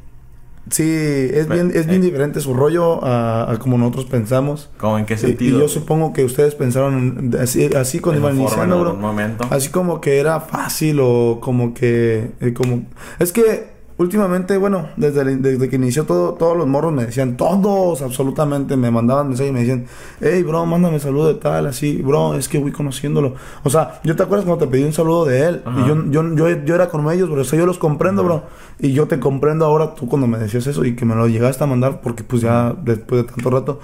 [0.69, 2.05] Sí, es bien, es bien eh.
[2.05, 4.69] diferente su rollo a, como nosotros pensamos.
[4.77, 5.57] ¿Cómo en qué sentido?
[5.57, 9.15] Y, yo supongo que ustedes pensaron así, así cuando iban iniciando, bro.
[9.51, 12.83] Así como que era fácil o como que, eh, como,
[13.19, 18.01] es que últimamente, bueno, desde, desde que inició todo, todos los morros me decían, todos
[18.01, 19.85] absolutamente me mandaban mensajes y me decían,
[20.19, 23.35] hey, bro, mándame saludo de tal, así, bro, es que voy conociéndolo.
[23.63, 26.35] O sea, yo te acuerdas cuando te pedí un saludo de él y yo, yo,
[26.35, 28.43] yo, yo, era con ellos, bro, o sea, yo los comprendo, bro.
[28.79, 31.63] Y yo te comprendo ahora tú cuando me decías eso y que me lo llegaste
[31.63, 33.79] a mandar porque pues ya después de tanto rato,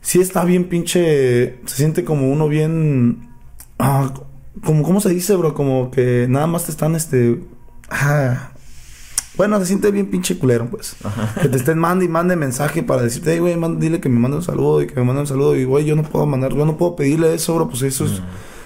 [0.00, 3.28] sí está bien pinche, se siente como uno bien...
[3.78, 4.10] Ah,
[4.64, 5.54] como, ¿Cómo se dice, bro?
[5.54, 7.42] Como que nada más te están, este...
[7.90, 8.51] Ah,
[9.36, 10.96] bueno, se siente bien pinche culero, pues.
[11.40, 14.36] Que te estén mande y mande mensaje para decirte, hey, güey, dile que me mande
[14.36, 15.56] un saludo y que me mande un saludo.
[15.56, 17.68] Y, güey, yo no puedo mandar, yo no puedo pedirle eso, bro.
[17.68, 18.20] Pues eso es,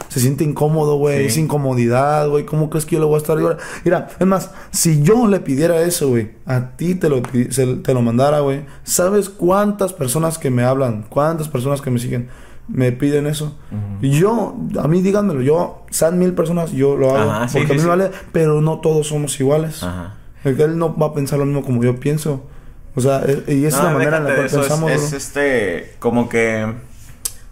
[0.08, 1.26] se siente incómodo, güey.
[1.26, 2.44] Es incomodidad, güey.
[2.44, 3.38] ¿Cómo crees que yo le voy a estar?
[3.84, 8.02] Mira, es más, si yo le pidiera eso, güey, a ti te lo, te lo
[8.02, 8.64] mandara, güey.
[8.82, 12.28] ¿Sabes cuántas personas que me hablan, cuántas personas que me siguen?
[12.68, 13.56] me piden eso.
[14.02, 17.46] Y yo, a mí díganmelo, yo, sean mil personas, yo lo hago.
[17.52, 19.84] porque a mí me vale, pero no todos somos iguales.
[19.84, 20.16] Ajá
[20.50, 22.42] él no va a pensar lo mismo como yo pienso.
[22.94, 24.90] O sea, e, y esa es la manera en la cual pensamos.
[24.90, 26.66] Es, este, como que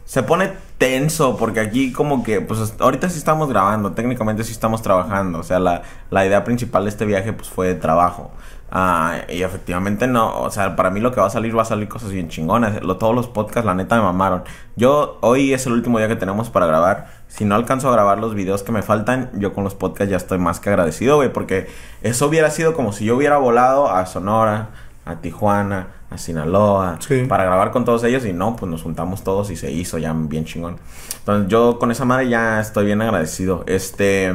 [0.04, 4.82] se pone tenso porque aquí como que, pues ahorita sí estamos grabando, técnicamente sí estamos
[4.82, 5.38] trabajando.
[5.38, 8.30] O sea, la, la idea principal de este viaje pues fue de trabajo.
[8.76, 11.64] Ah, y efectivamente no, o sea, para mí lo que va a salir va a
[11.64, 12.82] salir cosas bien chingonas.
[12.82, 14.42] Lo, todos los podcasts, la neta, me mamaron.
[14.74, 17.06] Yo, hoy es el último día que tenemos para grabar.
[17.28, 20.16] Si no alcanzo a grabar los videos que me faltan, yo con los podcasts ya
[20.16, 21.68] estoy más que agradecido, güey, porque
[22.02, 24.70] eso hubiera sido como si yo hubiera volado a Sonora,
[25.04, 29.50] a Tijuana, a Sinaloa, para grabar con todos ellos y no, pues nos juntamos todos
[29.50, 30.76] y se hizo ya bien chingón.
[31.18, 33.64] Entonces yo con esa madre ya estoy bien agradecido.
[33.66, 34.32] Este...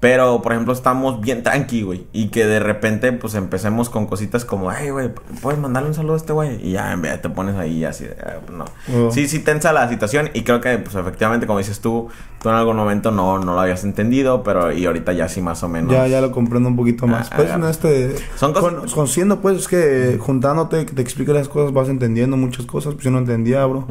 [0.00, 2.06] Pero, por ejemplo, estamos bien tranqui, güey.
[2.14, 5.10] Y que de repente, pues empecemos con cositas como, ay, güey,
[5.42, 6.58] puedes mandarle un saludo a este güey.
[6.66, 8.64] Y ya, en vez te pones ahí así, ah, pues, no.
[8.96, 9.10] Oh.
[9.10, 10.30] Sí, sí, tensa la situación.
[10.32, 12.08] Y creo que, pues efectivamente, como dices tú,
[12.42, 15.62] tú en algún momento no, no lo habías entendido, pero y ahorita ya sí, más
[15.64, 15.92] o menos.
[15.92, 17.28] Ya, ya lo comprendo un poquito más.
[17.30, 18.16] Ah, pues, en este.
[18.36, 18.94] Son cosas.
[18.94, 22.94] conociendo, pues, es que juntándote, que te explique las cosas, vas entendiendo muchas cosas.
[22.94, 23.86] Pues yo no entendía, bro.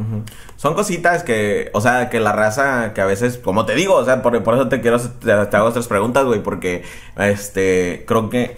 [0.56, 4.04] Son cositas que, o sea, que la raza, que a veces, como te digo, o
[4.04, 6.84] sea, por, por eso te quiero, te, te hago estas preguntas preguntas, güey, porque
[7.18, 8.58] este, creo que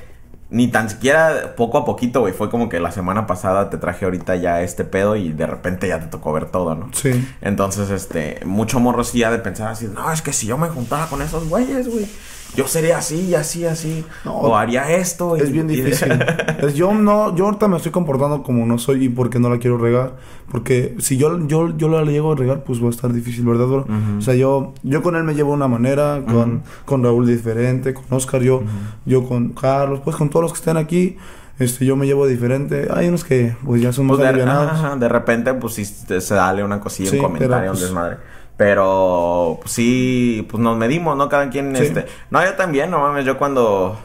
[0.52, 2.34] ni tan siquiera poco a poquito, güey.
[2.34, 5.88] Fue como que la semana pasada te traje ahorita ya este pedo y de repente
[5.88, 6.90] ya te tocó ver todo, ¿no?
[6.94, 7.28] Sí.
[7.42, 10.68] Entonces, este, mucho morro sí ya de pensar así, no, es que si yo me
[10.68, 12.08] juntara con esos güeyes, güey
[12.56, 14.06] yo sería así, así, así.
[14.26, 15.36] o haría esto.
[15.36, 16.12] Es bien difícil.
[16.76, 19.78] yo no, yo ahorita me estoy comportando como no soy y porque no la quiero
[19.78, 20.16] regar.
[20.52, 23.68] Porque si yo, yo, yo la llego a regar, pues va a estar difícil, ¿verdad,
[23.68, 23.86] bro?
[24.18, 28.06] O sea, yo, yo con él me llevo una manera, con, con Raúl diferente, con
[28.10, 28.64] Oscar yo,
[29.06, 31.18] yo con Carlos, pues con todos los que estén aquí.
[31.60, 32.88] Este, yo me llevo diferente.
[32.92, 36.64] Hay unos que pues ya son más pues de, de repente, pues si se sale
[36.64, 38.18] una cosilla, un comentario, un pues, desmadre.
[38.58, 41.30] Pero pues, sí, pues nos medimos, ¿no?
[41.30, 42.06] Cada quien, este...
[42.30, 43.98] No, yo también, no mames, yo cuando...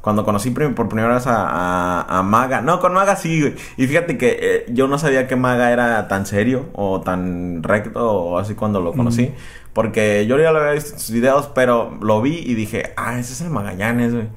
[0.00, 2.60] Cuando conocí por primera vez a, a, Maga.
[2.60, 3.54] No, con Maga sí, güey.
[3.78, 8.12] Y fíjate que eh, yo no sabía que Maga era tan serio o tan recto
[8.12, 9.32] o así cuando lo conocí.
[9.72, 13.18] Porque yo ya lo había visto en sus videos, pero lo vi y dije, ah,
[13.18, 14.28] ese es el Magallanes, güey.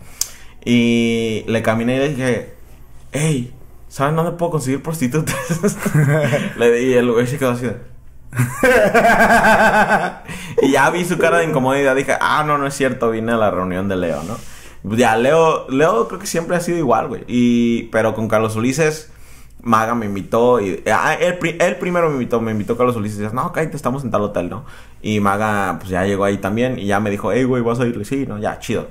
[0.63, 2.53] Y le caminé y le dije,
[3.11, 3.53] hey,
[3.89, 5.35] ¿sabes dónde puedo conseguir prostitutas?
[6.57, 7.67] le di y el güey se quedó así
[10.61, 11.95] y ya vi su cara de incomodidad.
[11.95, 14.37] Dije, ah, no, no es cierto, vine a la reunión de Leo, ¿no?
[14.83, 17.23] Pues ya, Leo, Leo creo que siempre ha sido igual, güey.
[17.27, 19.11] Y, pero con Carlos Ulises,
[19.61, 20.61] Maga me invitó.
[20.61, 21.37] Y, ah, él,
[21.77, 23.19] primero me invitó, me invitó Carlos Ulises.
[23.19, 24.65] Y dice, no, cállate, estamos en tal hotel, ¿no?
[25.01, 26.79] Y Maga, pues ya llegó ahí también.
[26.79, 28.05] Y ya me dijo, hey, güey, ¿vas a ir?
[28.05, 28.87] Sí, no, ya, chido.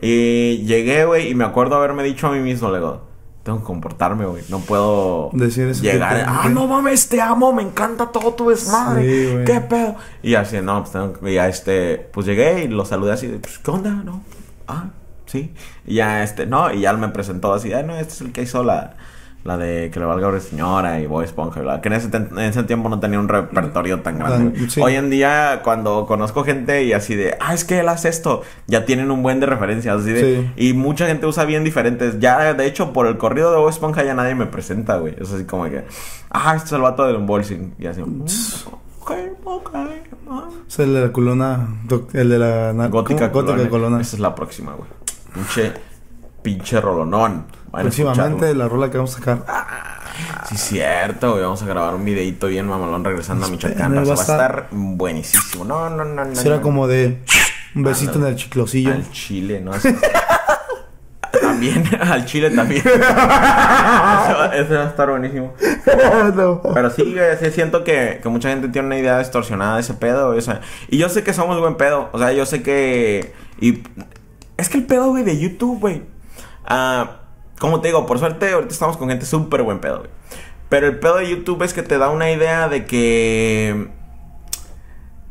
[0.00, 3.07] Y llegué, güey, y me acuerdo haberme dicho a mí mismo, le digo,
[3.48, 4.44] tengo que comportarme, güey.
[4.50, 6.22] No puedo Decir llegar.
[6.28, 9.02] ah, no mames, te amo, me encanta todo tu desmadre.
[9.02, 9.96] Sí, ¿Qué pedo?
[10.22, 11.32] Y así, no, pues tengo que.
[11.32, 11.96] Ya este.
[12.12, 13.90] Pues llegué y lo saludé así pues, ¿qué onda?
[13.90, 14.22] No.
[14.66, 14.90] Ah,
[15.24, 15.54] sí.
[15.86, 18.42] Y ya este, no, y ya me presentó así, ah, no, este es el que
[18.42, 18.96] hizo la
[19.44, 22.64] la de que le valga a señora y Boy Esponja, que en ese, en ese,
[22.64, 24.68] tiempo no tenía un repertorio tan grande.
[24.80, 28.42] Hoy en día, cuando conozco gente y así de, ah, es que él hace esto,
[28.66, 32.18] ya tienen un buen de referencias, así de, y mucha gente usa bien diferentes.
[32.18, 35.14] Ya, de hecho, por el corrido de Boy Esponja ya nadie me presenta, güey.
[35.18, 35.84] Es así como que,
[36.30, 37.74] ah, este es el vato del unboxing.
[37.78, 39.12] Y así, ok,
[39.44, 39.70] ok.
[40.68, 41.68] Es el de la colona,
[42.12, 44.00] el de la gótica, gótica colona.
[44.00, 44.90] Esa es la próxima, güey.
[45.32, 45.72] Pinche,
[46.42, 47.46] pinche rolonón.
[47.70, 49.44] Próximamente la rola que vamos a sacar.
[50.48, 51.42] Sí, cierto, güey.
[51.42, 53.96] Vamos a grabar un videito bien mamalón regresando a Michoacán.
[53.96, 55.64] va, a estar buenísimo.
[55.64, 56.34] No, no, no, no.
[56.34, 57.22] Será como de
[57.74, 58.92] un besito en el chiclosillo.
[58.92, 59.72] Al chile, ¿no?
[61.40, 62.80] también, al chile también.
[62.86, 65.54] eso, va a estar buenísimo.
[66.74, 70.34] Pero sí, güey, siento que, que, mucha gente tiene una idea distorsionada de ese pedo.
[70.88, 72.08] Y yo sé que somos buen pedo.
[72.12, 73.32] O sea, yo sé que.
[73.60, 73.82] Y
[74.56, 76.17] es que el pedo, güey, de YouTube, güey.
[76.68, 77.22] Ah
[77.58, 80.10] como te digo, por suerte ahorita estamos con gente súper buen pedo, güey.
[80.68, 83.88] Pero el pedo de YouTube es que te da una idea de que...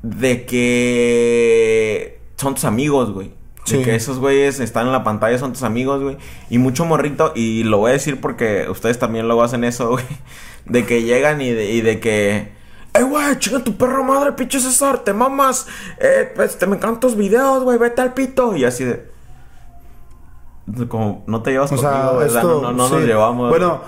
[0.01, 2.19] De que...
[2.37, 3.33] Son tus amigos, güey.
[3.69, 6.17] De que esos güeyes están en la pantalla, son tus amigos, güey.
[6.49, 10.05] Y mucho morrito, y lo voy a decir porque ustedes también luego hacen eso, güey.
[10.65, 12.55] De que llegan y de, y de que...
[12.93, 13.37] ¡Eh, güey!
[13.37, 14.99] ¡Chinga tu perro madre, pinche César!
[14.99, 15.67] ¡Te mamas!
[15.99, 17.77] ¡Eh, pues te me encantan tus videos, güey!
[17.77, 18.55] ¡Vete al pito!
[18.55, 19.16] Y así de
[20.89, 23.49] como no te llevas o conmigo, sea, esto, no, no, nos llevamos.
[23.49, 23.81] Bueno,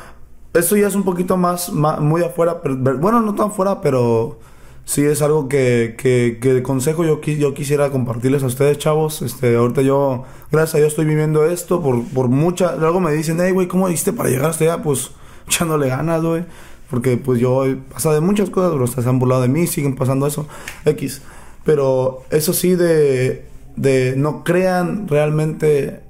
[0.54, 4.40] esto ya es un poquito más, muy afuera, pero, bueno, no tan fuera, pero
[4.86, 9.22] sí es algo que, que, que de consejo yo, yo quisiera compartirles a ustedes, chavos.
[9.22, 12.76] Este, ahorita yo, gracias a Dios, estoy viviendo esto por, por mucha.
[12.76, 14.82] Luego me dicen, hey, güey, ¿cómo hiciste para llegar hasta allá?
[14.82, 15.12] Pues
[15.48, 16.46] echándole ganas, güey.
[16.90, 19.96] Porque pues yo he pasado de muchas cosas, pero se han burlado de mí, siguen
[19.96, 20.48] pasando eso,
[20.86, 21.22] X.
[21.64, 26.02] Pero eso sí, de, de no crean realmente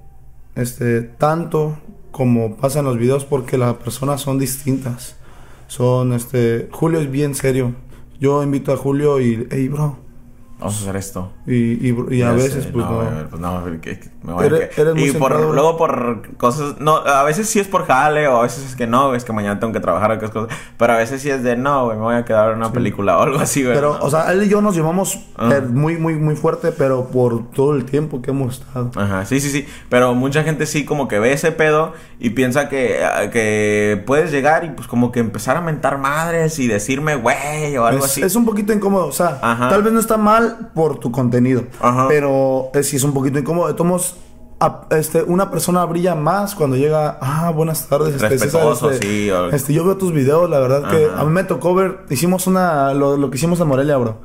[0.59, 1.77] este, tanto
[2.11, 5.15] como pasa en los videos porque las personas son distintas.
[5.67, 7.75] Son, este, Julio es bien serio.
[8.19, 9.97] Yo invito a Julio y, hey, bro,
[10.59, 11.31] Vamos a hacer esto.
[11.47, 13.01] Y, y, a veces, pues no.
[13.29, 16.75] pues no, me voy a Y por, luego por cosas.
[16.79, 19.31] No, a veces sí es por jale, o a veces es que no, es que
[19.31, 20.57] mañana tengo que trabajar o cosas.
[20.77, 23.17] Pero a veces sí es de no, güey, me voy a quedar en una película
[23.17, 23.73] o algo así, güey.
[23.73, 27.51] Pero, o sea, él y yo nos llevamos eh, muy, muy, muy fuerte, pero por
[27.51, 28.91] todo el tiempo que hemos estado.
[28.97, 29.65] Ajá, sí, sí, sí.
[29.87, 34.29] Pero mucha gente sí como que ve ese pedo y piensa que, ah, que puedes
[34.29, 38.21] llegar y pues como que empezar a mentar madres y decirme, güey, o algo así.
[38.21, 41.63] Es un poquito incómodo, o sea, tal vez no está mal por tu contenido.
[42.07, 43.73] Pero si es un poquito incómodo.
[43.75, 44.15] Tomos
[44.91, 48.15] este, una persona brilla más cuando llega, ah, buenas tardes.
[48.15, 49.29] Este, Respetuoso, este, sí.
[49.51, 52.93] Este, yo veo tus videos, la verdad que a mí me tocó ver, hicimos una,
[52.93, 54.17] lo, que hicimos en Morelia, bro.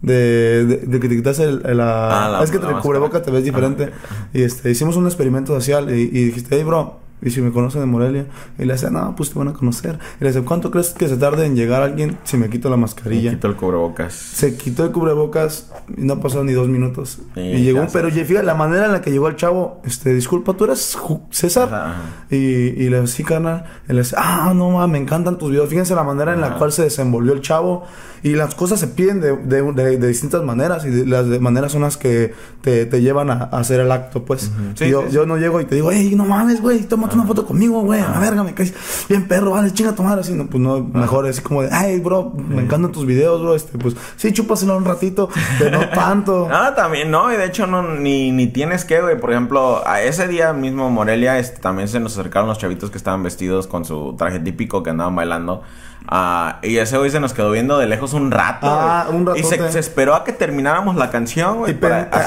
[0.00, 3.92] De, de, que te quitas el, la, ah, Es que te cubreboca te ves diferente.
[4.32, 7.80] Y este, hicimos un experimento social y, y dijiste, hey, bro, y si me conocen
[7.80, 8.26] de Morelia,
[8.58, 9.98] y le dice, no, pues te van a conocer.
[10.20, 12.76] Y le dice, ¿cuánto crees que se tarde en llegar alguien si me quito la
[12.76, 13.30] mascarilla?
[13.30, 14.12] Me quito el cubrebocas.
[14.12, 17.18] Se quitó el cubrebocas y no pasó ni dos minutos.
[17.36, 20.64] y llegó, pero fíjate la manera en la que llegó el chavo, este, disculpa, ¿tú
[20.64, 20.98] eres
[21.30, 21.96] César?
[22.30, 23.64] Y, y le dice, sí, carnal.
[23.88, 25.68] Y le dice, ah, no, me encantan tus videos.
[25.68, 27.84] Fíjense la manera en la cual se desenvolvió el chavo.
[28.24, 29.62] Y las cosas se piden de, de,
[29.98, 33.90] de, distintas maneras y las maneras son las que te, te llevan a, hacer el
[33.90, 34.50] acto, pues.
[34.76, 37.80] yo, yo no llego y te digo, hey, no mames, güey, tómate una foto conmigo,
[37.82, 38.74] güey, a la verga, me caes
[39.08, 42.00] bien perro, vale, chinga tu madre, así, no, pues no, mejor es como de, ay,
[42.00, 46.48] bro, me encantan tus videos, bro, este, pues, sí, chúpaselo un ratito, pero no tanto.
[46.50, 50.02] ah, también, no, y de hecho no, ni, ni tienes que, güey, por ejemplo, a
[50.02, 53.84] ese día mismo Morelia, este, también se nos acercaron los chavitos que estaban vestidos con
[53.84, 55.62] su traje típico que andaban bailando.
[56.08, 58.66] Ah, y ese güey se nos quedó viendo de lejos un rato.
[58.68, 59.38] Ah, un rato.
[59.38, 61.78] Y se, esperó a que termináramos la canción, güey.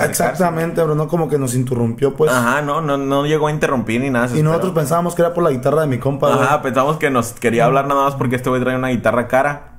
[0.03, 0.95] Exactamente, bro.
[0.95, 2.31] No como que nos interrumpió, pues.
[2.31, 4.35] Ajá, no, no, no llegó a interrumpir ni nada.
[4.35, 6.33] Y nosotros pensábamos que era por la guitarra de mi compa.
[6.33, 9.74] Ajá, pensábamos que nos quería hablar nada más porque este güey trae una guitarra cara.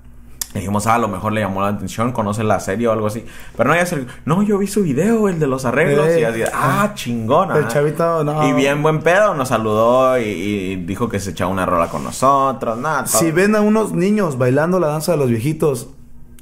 [0.56, 3.24] Dijimos, ah, a lo mejor le llamó la atención, conoce la serie o algo así.
[3.56, 4.06] Pero no, ya se...
[4.24, 6.08] no, yo vi su video, el de los arreglos.
[6.18, 7.56] y así, ah, chingona.
[7.56, 8.48] El chavito, no.
[8.48, 12.78] Y bien buen pedo, nos saludó y, dijo que se echaba una rola con nosotros.
[12.78, 15.88] Nada, Si ven a unos niños bailando la danza de los viejitos,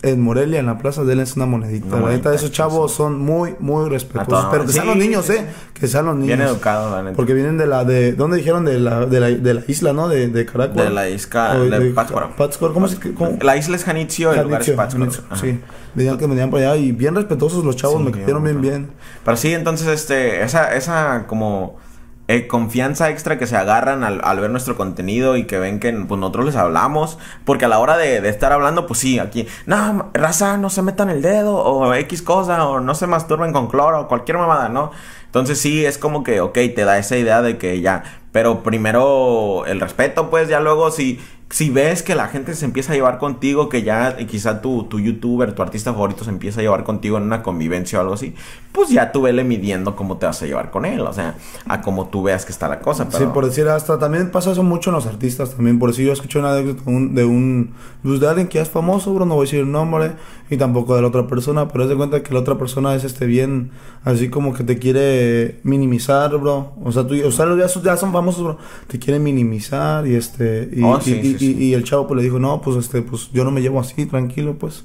[0.04, 1.98] en Morelia, en la plaza, denles una monedita.
[1.98, 4.48] la neta, esos chavos son muy, muy respetuosos.
[4.50, 5.46] Pero que sean los niños, ¿eh?
[5.72, 6.36] Que sean los niños.
[6.36, 7.16] Bien educados, la neta.
[7.16, 8.64] Porque vienen de la, de, ¿dónde dijeron?
[8.64, 10.08] De la, de la, de la isla, ¿no?
[10.08, 10.76] De, de Caracas.
[10.76, 12.34] De la isla, de, de Pátzcuaro.
[12.74, 13.38] ¿Cómo se cómo?
[13.40, 15.10] La isla es Janitzio, el lugar es Pátzcuaro.
[15.40, 15.60] Sí.
[15.94, 18.90] Venían que venían por allá y bien respetuosos los chavos, me cayeron bien, bien.
[19.24, 21.78] Pero sí, entonces, este, esa, esa como
[22.26, 26.18] eh, confianza extra que se agarran al, ver nuestro contenido y que ven que pues,
[26.18, 27.18] nosotros les hablamos.
[27.44, 31.10] Porque a la hora de, estar hablando, pues sí, aquí, no, raza, no se metan
[31.10, 34.90] el dedo, o X cosa, o no se masturben con cloro, o cualquier mamada, ¿no?
[35.34, 39.66] Entonces sí, es como que, ok, te da esa idea de que ya, pero primero
[39.66, 41.18] el respeto, pues ya luego si
[41.54, 44.98] si ves que la gente se empieza a llevar contigo, que ya quizá tu, tu
[44.98, 48.34] youtuber, tu artista favorito se empieza a llevar contigo en una convivencia o algo así,
[48.72, 51.80] pues ya tú vele midiendo cómo te vas a llevar con él, o sea, a
[51.80, 53.06] cómo tú veas que está la cosa.
[53.08, 56.12] Sí, por decir, hasta también pasa eso mucho en los artistas también, por decir, yo
[56.12, 59.44] escuché una de un, de un, pues de alguien que es famoso, bro, no voy
[59.44, 60.14] a decir el nombre,
[60.50, 63.04] y tampoco de la otra persona, pero es de cuenta que la otra persona es
[63.04, 63.70] este bien,
[64.02, 65.23] así como que te quiere
[65.62, 70.06] minimizar, bro, o sea, tú, o sea, ya, ya son famosos, bro, te quieren minimizar
[70.06, 71.56] y este, y, Oh, y- sí, y- sí, sí.
[71.58, 73.80] y- y el chavo pues le dijo, no, pues este, pues yo no me llevo
[73.80, 74.84] así, tranquilo, pues.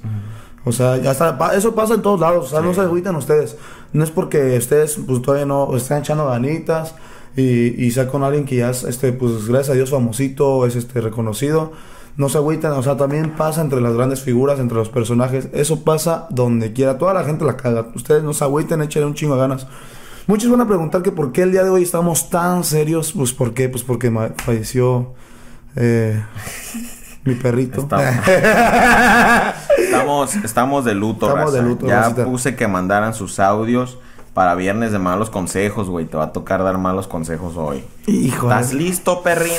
[0.64, 3.14] O sea, ya está, pa- eso pasa en todos lados, o sea, no se agüiten
[3.16, 3.56] ustedes.
[3.92, 6.94] No es porque ustedes pues todavía no están echando ganitas
[7.36, 7.42] y,
[7.84, 11.00] y sea con alguien que ya es, este, pues gracias a Dios famosito, es este
[11.00, 11.72] reconocido.
[12.16, 15.48] No se agüiten, o sea, también pasa entre las grandes figuras, entre los personajes.
[15.54, 16.98] Eso pasa donde quiera.
[16.98, 17.86] Toda la gente la caga.
[17.94, 19.66] Ustedes no se agüiten, échenle un chingo de ganas.
[20.26, 23.12] Muchos van a preguntar que por qué el día de hoy estamos tan serios.
[23.12, 24.10] Pues por qué, pues porque
[24.44, 25.14] falleció
[25.76, 26.22] eh,
[27.24, 27.80] mi perrito.
[27.82, 28.14] Estamos-
[29.78, 31.62] Estamos, estamos de luto, Estamos raza.
[31.62, 32.24] de luto, Ya racita.
[32.24, 33.98] puse que mandaran sus audios
[34.34, 36.06] para viernes de malos consejos, güey.
[36.06, 37.84] Te va a tocar dar malos consejos hoy.
[38.06, 39.58] Hijo ¿Estás listo, perrín?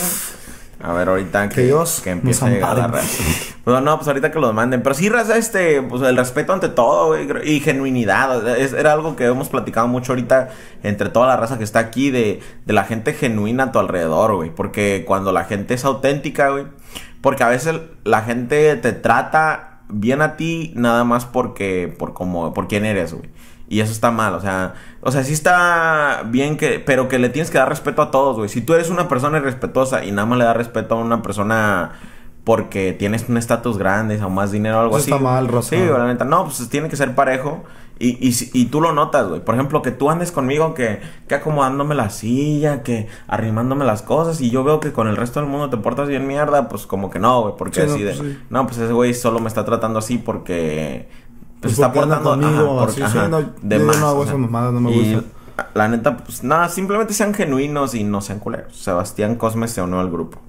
[0.83, 3.03] A ver, ahorita que, Que Dios que empiece a llegar la ampare.
[3.03, 3.23] raza.
[3.63, 4.81] Pues no, pues ahorita que los manden.
[4.81, 7.27] Pero sí, raza, este, pues el respeto ante todo, güey.
[7.43, 8.57] Y genuinidad.
[8.57, 10.49] Es- era algo que hemos platicado mucho ahorita
[10.83, 14.35] entre toda la raza que está aquí de, de la gente genuina a tu alrededor,
[14.35, 14.49] güey.
[14.49, 16.65] Porque cuando la gente es auténtica, güey.
[17.21, 22.53] Porque a veces la gente te trata bien a ti nada más porque, por como,
[22.53, 23.29] por quién eres, güey.
[23.71, 27.29] Y eso está mal, o sea, o sea, sí está bien que, pero que le
[27.29, 28.49] tienes que dar respeto a todos, güey.
[28.49, 31.91] Si tú eres una persona irrespetuosa y nada más le das respeto a una persona
[32.43, 35.11] porque tienes un estatus grande o más dinero o algo Eso así.
[35.11, 35.69] está mal, Rosa.
[35.69, 36.25] Sí, la neta.
[36.25, 37.63] No, pues tiene que ser parejo.
[37.97, 39.39] Y, y, y tú lo notas, güey.
[39.45, 44.41] Por ejemplo, que tú andes conmigo, que, que acomodándome la silla, que arrimándome las cosas.
[44.41, 47.09] Y yo veo que con el resto del mundo te portas bien mierda, pues como
[47.11, 47.53] que no, güey.
[47.57, 48.03] Porque Sí, no, de.
[48.05, 48.39] pues sí.
[48.49, 51.07] No, pues ese güey solo me está tratando así porque.
[51.61, 53.85] Pues Pues, está porque anda portando conmigo, ajá, así, por- sí, ajá, no, de yo
[53.85, 55.29] más, no hago o esas mamadas, no me Y, gusta.
[55.75, 58.75] La neta, pues nada, simplemente sean genuinos y no sean culeros.
[58.75, 60.39] Sebastián Cosme se unió al grupo.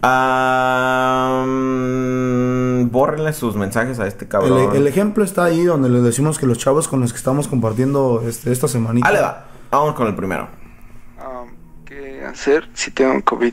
[0.00, 4.70] Ah, mm, bórrenle sus mensajes a este cabrón.
[4.70, 7.46] El, el ejemplo está ahí donde les decimos que los chavos con los que estamos
[7.48, 9.06] compartiendo este, esta semanita.
[9.08, 9.44] Ah, le va.
[9.70, 10.48] Vamos con el primero.
[11.18, 11.42] Ah,
[11.84, 13.52] ¿Qué hacer si tengo COVID?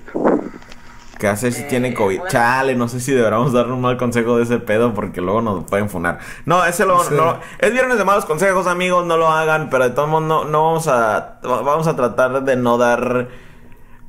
[1.19, 2.21] ¿Qué hace si tiene COVID?
[2.27, 5.63] Chale, no sé si deberíamos darle un mal consejo de ese pedo porque luego nos
[5.63, 6.19] pueden funar.
[6.45, 7.13] No, ese lo, Sí.
[7.15, 10.43] no, es viernes de malos consejos, amigos, no lo hagan, pero de todos modos no,
[10.45, 13.29] no vamos a vamos a tratar de no dar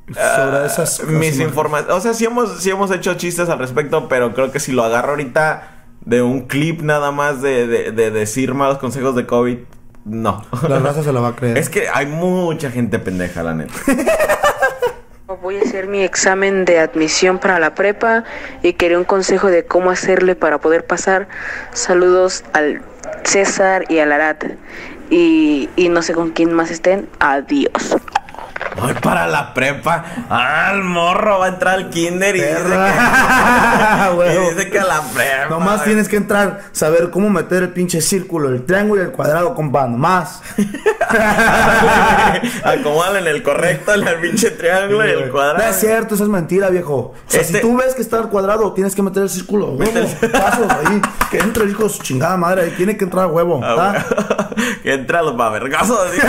[0.09, 1.93] Sobre esas Ah, mis informaciones.
[1.95, 4.83] O sea, sí hemos, sí hemos hecho chistes al respecto, pero creo que si lo
[4.83, 9.57] agarro ahorita de un clip nada más de, de, de decir malos consejos de COVID,
[10.05, 10.45] no.
[10.69, 11.57] La raza se la va a creer.
[11.57, 13.73] Es que hay mucha gente pendeja, la neta.
[15.27, 18.23] Voy a hacer mi examen de admisión para la prepa
[18.63, 21.27] y quería un consejo de cómo hacerle para poder pasar.
[21.73, 22.81] Saludos al
[23.25, 24.45] César y al Arat.
[25.09, 27.09] Y, y no sé con quién más estén.
[27.19, 27.97] Adiós.
[28.79, 30.03] Voy para la prepa.
[30.29, 32.63] Ah, el morro va a entrar al kinder y dice que,
[34.35, 35.47] y dice que a la prepa.
[35.49, 39.55] Nomás tienes que entrar, saber cómo meter el pinche círculo, el triángulo y el cuadrado,
[39.55, 39.87] compa.
[39.87, 40.41] Nomás.
[42.63, 45.69] Acomódale en el correcto, en el pinche triángulo y el No cuadrado.
[45.69, 46.95] es cierto, eso es mentira, viejo.
[46.95, 49.67] O sea, Este- si tú ves que está el cuadrado, tienes que meter el círculo.
[49.71, 50.07] Huevo.
[50.31, 51.01] Pasos ahí.
[51.31, 52.63] Que entre el hijo de su chingada madre.
[52.63, 53.59] Ahí tiene que entrar a huevo.
[53.63, 54.03] Ah,
[54.55, 54.75] güey.
[54.83, 55.99] que entra a los vergazos.
[56.07, 56.19] así.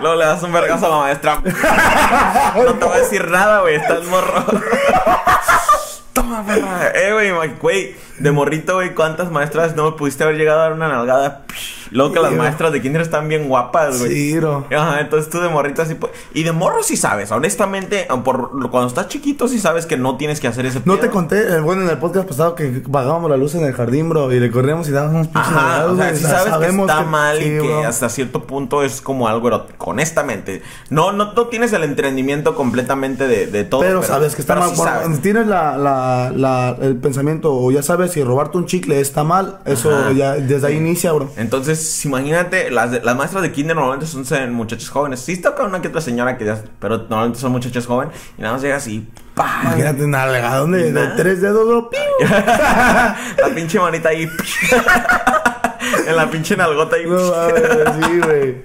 [0.00, 1.40] Luego le das un vergazo a la maestra.
[2.54, 3.76] No te voy a decir nada, güey.
[3.76, 4.44] Estás morro.
[6.12, 6.90] Toma, perra.
[6.94, 7.96] Eh, güey, güey.
[8.20, 8.94] De morrito, güey.
[8.94, 11.42] ¿Cuántas maestras no pudiste haber llegado a dar una nalgada?
[11.90, 14.12] Luego que las maestras de kinder están bien guapas, güey.
[14.12, 14.66] Sí, bro.
[14.76, 18.88] Ajá, entonces tú de morrita sí pu- Y de morro sí sabes, honestamente, por cuando
[18.88, 21.82] estás chiquito sí sabes que no tienes que hacer ese No te conté, eh, bueno,
[21.82, 24.86] en el podcast pasado que pagábamos la luz en el jardín, bro, y le corríamos
[24.88, 27.86] y dábamos unos Ajá, o sea, sí sabes que está mal sí, y que bro.
[27.86, 30.60] hasta cierto punto es como algo erótico, honestamente.
[30.90, 33.80] No, no, no tienes el entendimiento completamente de, de todo.
[33.80, 34.76] Pero, sabes que está pero mal.
[34.76, 39.00] sí Bueno, tienes la, la, la- el pensamiento, o ya sabes, si robarte un chicle
[39.00, 40.12] está mal, eso Ajá.
[40.12, 41.30] ya desde ahí inicia, bro.
[41.36, 45.20] Entonces, imagínate, las, de- las maestras de kinder normalmente son muchachos jóvenes.
[45.20, 46.62] Sí toca una que otra señora que ya...
[46.80, 48.14] Pero normalmente son muchachos jóvenes.
[48.36, 49.06] Y nada más llegas y...
[49.34, 49.60] ¡pah!
[49.64, 51.90] Imagínate un nalgadón de, de tres dedos, bro.
[52.28, 54.28] La pinche manita ahí...
[56.06, 57.06] en la pinche nalgota ahí...
[57.06, 58.62] No sí, güey.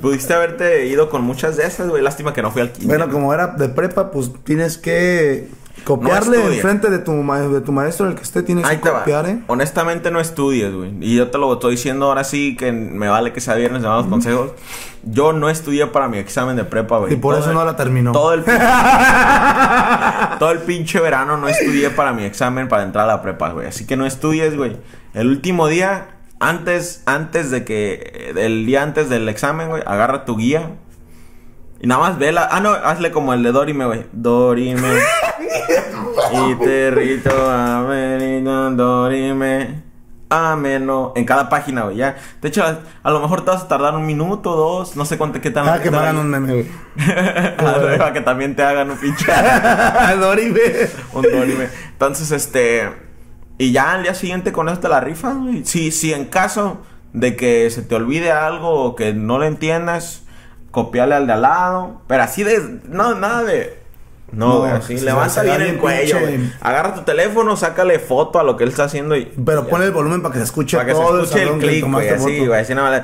[0.00, 2.02] Pudiste haberte ido con muchas de esas, güey.
[2.02, 2.98] Lástima que no fui al kinder.
[2.98, 5.48] Bueno, como era de prepa, pues tienes que
[5.84, 6.56] copiarle estudies.
[6.58, 9.00] enfrente de tu, de tu maestro, el que esté, tienes Ahí que te va.
[9.00, 9.38] copiar, ¿eh?
[9.48, 10.92] Honestamente no estudies, güey.
[11.00, 13.88] Y yo te lo estoy diciendo ahora sí que me vale que sea viernes de
[13.88, 14.52] malos consejos.
[15.04, 17.14] Yo no estudié para mi examen de prepa, güey.
[17.14, 18.12] Y por Todo eso el- no la terminó.
[18.12, 18.44] Todo el,
[20.38, 23.66] todo el pinche verano no estudié para mi examen para entrar a la prepa, güey.
[23.66, 24.76] Así que no estudies, güey.
[25.14, 26.06] El último día,
[26.40, 30.70] antes, antes de que, el día antes del examen, güey, agarra tu guía.
[31.82, 32.48] Y nada más vela.
[32.50, 34.06] Ah, no, hazle como el de Dorime, güey.
[34.12, 34.88] Dorime.
[36.32, 39.82] y territo, avenida, Dorime.
[40.30, 41.12] Ameno.
[41.16, 42.16] En cada página, güey, ya.
[42.40, 44.94] De hecho, a, a lo mejor te vas a tardar un minuto, dos.
[44.94, 45.68] No sé cuánto, qué tan.
[45.68, 46.66] Ah, que me hagan un meme, güey.
[47.56, 49.26] Para que también te hagan un pinche.
[50.20, 50.60] Dorime.
[51.14, 51.68] un dorime.
[51.90, 52.90] Entonces, este.
[53.58, 55.64] Y ya al día siguiente con eso te la rifas, güey.
[55.64, 56.80] Si, si en caso
[57.12, 60.22] de que se te olvide algo o que no lo entiendas,
[60.72, 62.02] copiarle al de al lado.
[62.08, 62.80] Pero así de.
[62.88, 63.80] No, nada de.
[64.32, 64.98] No, No, güey, así.
[64.98, 66.52] se- Levanta bien el cuello, güey.
[66.62, 69.26] Agarra tu teléfono, sácale foto a lo que él está haciendo y.
[69.26, 71.66] Pero ponle el volumen para que se escuche Para que todo se escuche el que
[71.68, 72.08] clic, güey.
[72.08, 72.60] Así, güey.
[72.60, 73.02] Así nada más.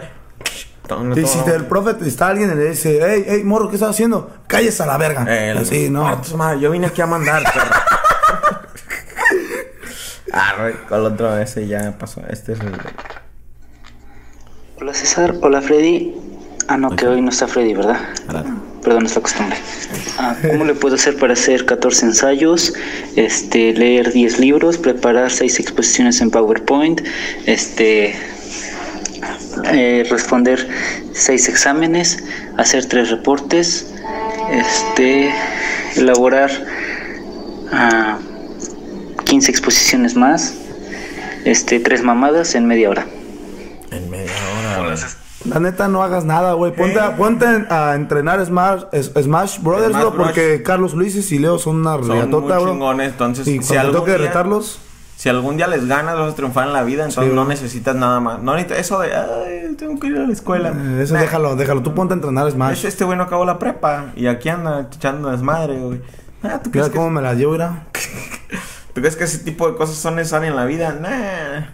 [1.19, 3.91] Y si el profe te- está alguien y le dice, hey, hey, morro, ¿qué estás
[3.91, 4.31] haciendo?
[4.47, 5.27] Cállese a la verga.
[5.29, 6.09] Eh, el- Así, no.
[6.09, 7.67] Ah, tu madre, yo vine aquí a mandar, perro.
[10.33, 12.23] ah, güey, con el otro ese ya pasó.
[12.31, 12.73] Este es el.
[14.81, 16.15] Hola César, hola Freddy.
[16.69, 17.99] Ah, no, que hoy no está Freddy, ¿verdad?
[18.83, 19.57] Perdón, es la costumbre.
[20.19, 22.75] Ah, ¿Cómo le puedo hacer para hacer 14 ensayos?
[23.17, 27.01] Este, leer 10 libros, preparar 6 exposiciones en PowerPoint,
[27.47, 28.15] este,
[29.73, 30.69] eh, responder
[31.15, 32.23] 6 exámenes,
[32.59, 33.95] hacer 3 reportes,
[34.53, 35.33] este,
[35.97, 36.51] elaborar
[37.73, 38.19] ah,
[39.25, 40.53] 15 exposiciones más,
[41.47, 43.07] este, 3 mamadas en media hora.
[43.91, 44.85] En media hora.
[44.85, 44.99] güey.
[45.49, 46.73] La neta, no hagas nada, güey.
[46.75, 50.27] Ponte, a, ponte a entrenar Smash, Smash Brothers, Smash bro, Bros.
[50.27, 52.73] porque Carlos Luises y Leo son una regatota, bro.
[52.73, 54.81] chingones, entonces, y si toque día- retarlos,
[55.17, 57.97] Si algún día les ganas, vas a triunfar en la vida, entonces Sí, no necesitas
[57.97, 58.41] nada más.
[58.41, 60.69] No necesitas eso de, ay, tengo que ir a la escuela.
[60.71, 61.21] eh, eso Nah.
[61.21, 61.83] déjalo, déjalo.
[61.83, 62.73] Tú ponte a entrenar Smash.
[62.77, 66.01] Este, este güey no acabó la prepa y aquí anda echando desmadre, güey.
[66.45, 67.87] Ah, ¿tú, crees Mira que, cómo me la llevo, mira.
[68.95, 70.93] ¿Tú crees que ese tipo de cosas son necesarias en la vida?
[70.93, 71.67] Nah.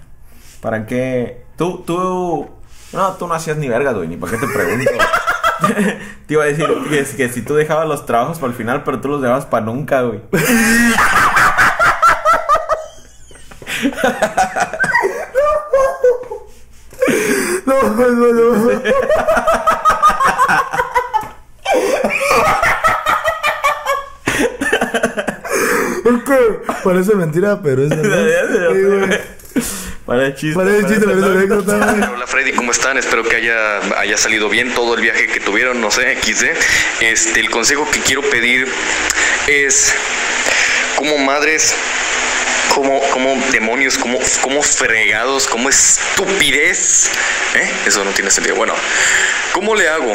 [0.63, 1.45] ¿Para qué?
[1.57, 2.49] Tú, tú...
[2.95, 4.91] No, tú no hacías ni verga, güey, ni para qué te pregunto.
[6.27, 9.01] te iba a decir que, que si tú dejabas los trabajos para el final, pero
[9.01, 10.21] tú los dejabas para nunca, güey.
[17.67, 18.71] No, no, no.
[26.05, 29.21] Es que parece mentira, pero es verdad.
[30.07, 30.55] Para chiste.
[30.55, 32.11] Parece chiste, pero es anécdota.
[32.13, 32.99] Hola Freddy, ¿cómo están?
[32.99, 36.45] Espero que haya, haya salido bien todo el viaje que tuvieron, no sé, XD.
[37.01, 38.69] Este, el consejo que quiero pedir
[39.47, 39.95] es,
[40.97, 41.75] como madres,
[42.75, 47.11] como, como demonios, como, como fregados, como estupidez,
[47.55, 47.71] ¿eh?
[47.87, 48.57] Eso no tiene sentido.
[48.57, 48.75] Bueno,
[49.53, 50.13] ¿cómo le hago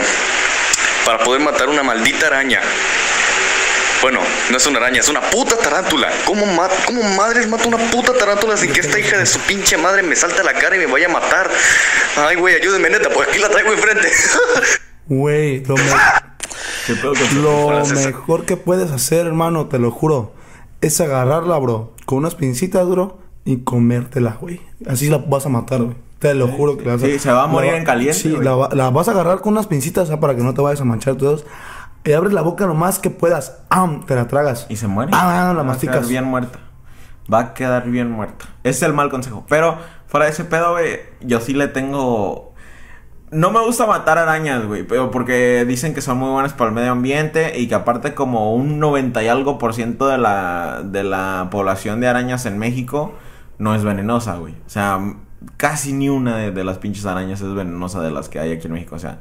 [1.04, 2.62] para poder matar una maldita araña?
[4.02, 4.20] Bueno,
[4.50, 6.10] no es una araña, es una puta tarántula.
[6.26, 9.78] ¿Cómo, ma- cómo madres mato una puta tarántula sin que esta hija de su pinche
[9.78, 11.50] madre me salte a la cara y me vaya a matar?
[12.18, 14.08] Ay, güey, ayúdenme, neta, pues aquí la traigo enfrente.
[15.12, 15.84] Güey, lo, me-
[16.86, 20.34] ¿Qué pedo con- lo mejor que puedes hacer, hermano, te lo juro,
[20.82, 24.62] es agarrarla, bro, con unas pincitas, bro, y comértela, güey.
[24.88, 25.96] Así la vas a matar, güey.
[26.20, 27.06] Te lo juro que la vas a...
[27.08, 29.54] Sí, se va a morir en caliente, Sí, la, va- la vas a agarrar con
[29.54, 31.44] unas pincitas, o sea, para que no te vayas a manchar todos.
[32.10, 33.60] Y abres la boca lo más que puedas.
[33.70, 34.04] ¡Am!
[34.04, 34.66] Te la tragas.
[34.68, 35.12] Y se muere.
[35.14, 35.44] ¡Ah!
[35.50, 35.98] La Va a masticas.
[35.98, 36.58] quedar bien muerta.
[37.32, 38.46] Va a quedar bien muerta.
[38.64, 39.46] Ese es el mal consejo.
[39.48, 42.56] Pero fuera de ese pedo, güey, yo sí le tengo...
[43.30, 46.76] No me gusta matar arañas, güey, pero porque dicen que son muy buenas para el
[46.76, 51.04] medio ambiente y que aparte como un 90 y algo por ciento de la, de
[51.04, 53.14] la población de arañas en México
[53.60, 54.54] no es venenosa, güey.
[54.66, 55.00] O sea,
[55.58, 58.66] casi ni una de, de las pinches arañas es venenosa de las que hay aquí
[58.66, 59.20] en México, o sea.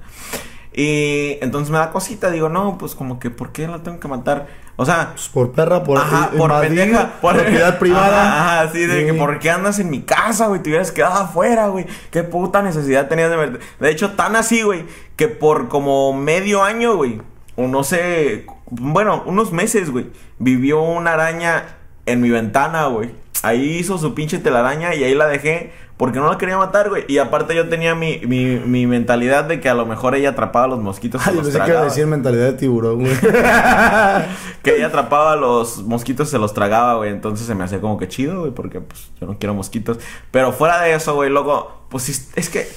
[0.80, 4.06] Y entonces me da cosita, digo, no, pues como que, ¿por qué la tengo que
[4.06, 4.46] matar?
[4.76, 8.22] O sea, Pues por perra, por, Ajá, eh, por pendeja, por propiedad privada.
[8.22, 11.14] Ajá, ajá, sí, de que por qué andas en mi casa, güey, te hubieras quedado
[11.24, 11.84] afuera, güey.
[12.12, 13.58] Qué puta necesidad tenías de ver.
[13.80, 14.84] De hecho, tan así, güey,
[15.16, 17.20] que por como medio año, güey,
[17.56, 20.06] o no sé, bueno, unos meses, güey,
[20.38, 21.76] vivió una araña
[22.06, 23.10] en mi ventana, güey.
[23.42, 27.04] Ahí hizo su pinche telaraña y ahí la dejé porque no la quería matar, güey.
[27.08, 30.64] Y aparte yo tenía mi, mi, mi mentalidad de que a lo mejor ella atrapaba
[30.64, 31.26] a los mosquitos.
[31.26, 33.16] Ay, los pensé que iba a decir mentalidad de tiburón, güey.
[34.62, 37.10] que ella atrapaba a los mosquitos y se los tragaba, güey.
[37.10, 39.98] Entonces se me hacía como que chido, güey, porque pues yo no quiero mosquitos.
[40.30, 42.68] Pero fuera de eso, güey, luego, pues es que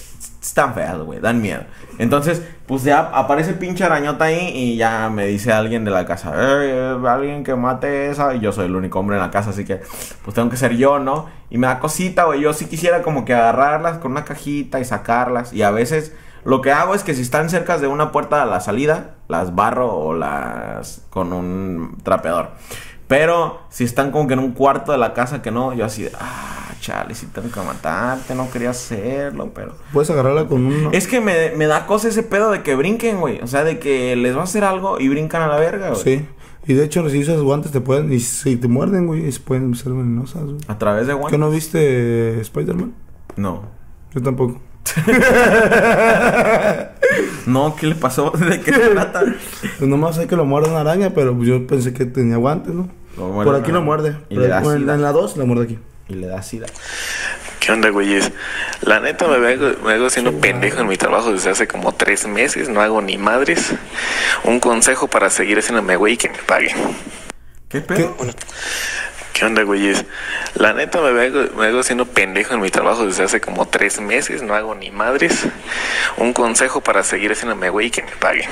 [0.41, 1.61] están feas, güey, dan miedo.
[1.99, 6.33] Entonces, pues ya aparece pinche arañota ahí y ya me dice alguien de la casa,
[6.35, 8.33] "Eh, alguien que mate esa.
[8.33, 9.81] Y yo soy el único hombre en la casa, así que
[10.23, 11.27] pues tengo que ser yo, ¿no?
[11.49, 12.41] Y me da cosita, güey.
[12.41, 15.53] Yo sí quisiera como que agarrarlas con una cajita y sacarlas.
[15.53, 16.13] Y a veces
[16.43, 19.53] lo que hago es que si están cerca de una puerta a la salida, las
[19.53, 22.49] barro o las con un trapeador.
[23.07, 26.07] Pero si están como que en un cuarto de la casa que no, yo así
[26.19, 29.75] ah, chale, si tengo que matarte, no quería hacerlo, pero...
[29.93, 30.89] Puedes agarrarla con un...
[30.91, 33.39] Es que me, me da cosa ese pedo de que brinquen, güey.
[33.41, 36.01] O sea, de que les va a hacer algo y brincan a la verga, güey.
[36.01, 36.25] Sí.
[36.67, 38.11] Y de hecho, si usas guantes te pueden...
[38.11, 40.57] Y si te muerden, güey, pueden ser venenosas, güey.
[40.67, 41.39] A través de ¿Qué guantes.
[41.39, 42.93] no viste Spider-Man?
[43.37, 43.63] No.
[44.13, 44.59] Yo tampoco.
[47.45, 48.31] No, ¿qué le pasó?
[48.37, 49.23] ¿De qué se trata?
[49.77, 52.87] Pues nomás sé que lo muerde una araña, pero yo pensé que tenía guantes, ¿no?
[53.15, 54.15] Por aquí lo muerde.
[54.29, 54.61] sida.
[54.61, 55.79] en la 2 lo muerde aquí.
[56.11, 56.65] Y le da sida.
[57.61, 58.31] ¿Qué onda, güeyes?
[58.81, 62.27] La neta me vengo, me vengo haciendo pendejo en mi trabajo desde hace como tres
[62.27, 63.73] meses, no hago ni madres.
[64.43, 66.75] Un consejo para seguir haciéndome güey que me paguen.
[67.69, 68.17] ¿Qué pedo?
[69.31, 70.03] ¿Qué onda, güeyes?
[70.55, 74.01] La neta me vengo, me vengo haciendo pendejo en mi trabajo desde hace como tres
[74.01, 75.47] meses, no hago ni madres.
[76.17, 78.49] Un consejo para seguir haciéndome güey que me paguen.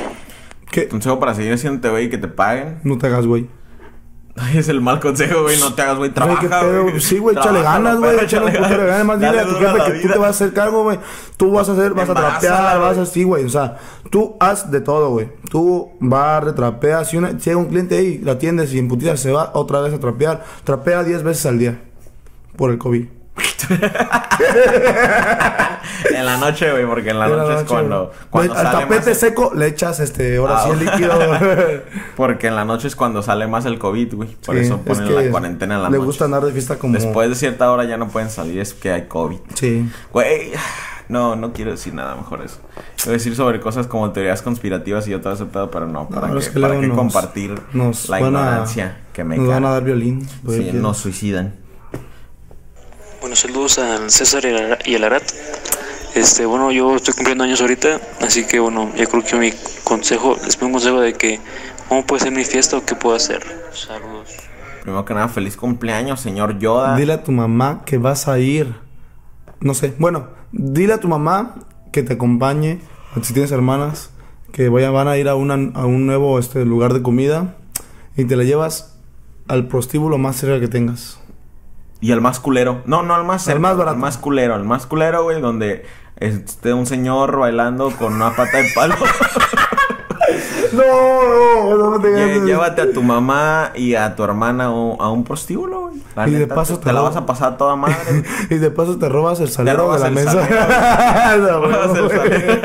[0.72, 0.88] ¿Qué?
[0.88, 2.80] Consejo para seguir haciendo güey y que te paguen.
[2.86, 3.50] No te hagas, güey.
[4.54, 5.60] Es el mal consejo, güey.
[5.60, 6.12] No te hagas, güey.
[6.12, 7.00] Güey, ¿qué Trabaja, güey.
[7.00, 8.20] Sí, güey, échale ganas, güey.
[8.20, 9.06] Échale ganas.
[9.06, 11.00] Más dile a tu jefe que tú te vas a hacer cargo, güey.
[11.38, 13.08] Tú vas a hacer, vas a trapear, vas güey.
[13.08, 13.46] así, güey.
[13.46, 13.78] O sea,
[14.10, 15.30] tú haz de todo, güey.
[15.50, 17.10] Tú barre, trapeas.
[17.10, 19.82] Si, una, si llega un cliente ahí, la atiendes y en putiza se va otra
[19.82, 20.44] vez a trapear.
[20.64, 21.82] Trapea 10 veces al día.
[22.56, 23.19] Por el COVID.
[26.14, 29.10] En la noche, güey, porque en la En noche, es cuando, cuando Al sale tapete
[29.10, 29.20] más...
[29.20, 30.94] seco le echas, este, ahora Ah, sí el ok.
[30.96, 31.20] líquido.
[32.16, 34.30] Porque en la noche es cuando sale más el COVID, güey.
[34.46, 36.06] Por Sí, eso es ponen que la cuarentena en la Le noche.
[36.06, 36.94] gusta andar de fiesta como...
[36.94, 39.38] Después de cierta hora ya no pueden salir, es que hay COVID.
[39.56, 39.90] Sí.
[40.12, 40.52] Güey,
[41.10, 42.58] no, no quiero decir nada mejor eso.
[42.98, 46.28] Quiero decir sobre cosas como teorías conspirativas y yo todo ese pedo, pero no, ¿para
[46.28, 49.38] No, qué, es que para qué nos- compartir nos la van a- ignorancia que me
[49.38, 50.28] Nos van a dar violín.
[50.48, 51.54] Sí, nos suicidan.
[53.30, 55.22] Bueno, saludos al César y al Ara- y al Arat.
[56.16, 59.54] Este, bueno, yo estoy cumpliendo años ahorita, así que bueno, yo creo que mi
[59.84, 61.40] consejo, les pido un consejo de que
[61.88, 63.44] cómo puede ser mi fiesta o qué puedo hacer.
[63.72, 64.30] Saludos.
[64.82, 66.96] Primero que nada, feliz cumpleaños, señor Yoda.
[66.96, 68.74] Dile a tu mamá que vas a ir.
[69.60, 69.94] No sé.
[70.00, 71.54] Bueno, dile a tu mamá
[71.92, 72.82] que te acompañe.
[73.22, 74.10] Si tienes hermanas,
[74.54, 77.58] que vayan, van a ir a, una, a un nuevo este, lugar de comida.
[78.18, 78.98] Y te la llevas
[79.48, 81.19] al prostíbulo más cerca que tengas.
[82.02, 82.82] Y el más culero.
[82.86, 83.96] No, no, el más El cerca, más barato.
[83.96, 84.56] El más culero.
[84.56, 85.86] El más culero, güey, donde
[86.18, 88.96] esté un señor bailando con una pata de palo.
[90.72, 95.02] No, no, no te Lle- Llévate a tu mamá y a tu hermana a un,
[95.02, 95.96] a un prostíbulo, güey.
[96.28, 97.96] Y de paso te, te la vas a pasar toda madre.
[98.52, 100.48] y de paso te robas el salero de la mesa.
[100.48, 102.18] Te No, robas, el güey.
[102.18, 102.62] salero,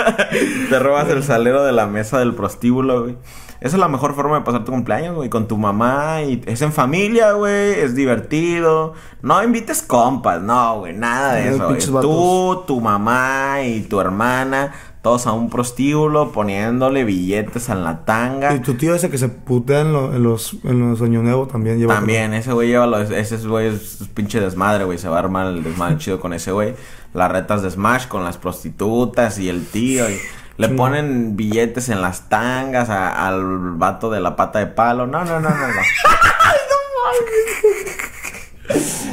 [0.69, 3.17] te robas el salero de la mesa del prostíbulo, güey.
[3.65, 6.61] Esa es la mejor forma de pasar tu cumpleaños, güey, con tu mamá y es
[6.61, 8.93] en familia, güey, es divertido.
[9.23, 14.73] No invites compas, no, güey, nada de No, eso, Tú, tu mamá y tu hermana,
[15.01, 18.55] todos a un prostíbulo poniéndole billetes en la tanga.
[18.55, 21.49] Y tu tío ese que se putea en, lo- en los, en los años nuevos
[21.49, 21.95] también lleva.
[21.95, 24.99] También, ese güey lleva los, ese güey es es pinche desmadre, güey.
[24.99, 26.75] Se va a armar el desmadre chido con ese güey.
[27.15, 30.09] Las retas de Smash con las prostitutas y el tío.
[30.11, 30.19] Y
[30.57, 33.43] le ponen billetes en las tangas a- al
[33.77, 35.07] vato de la pata de palo.
[35.07, 35.75] No, no, no, no, no.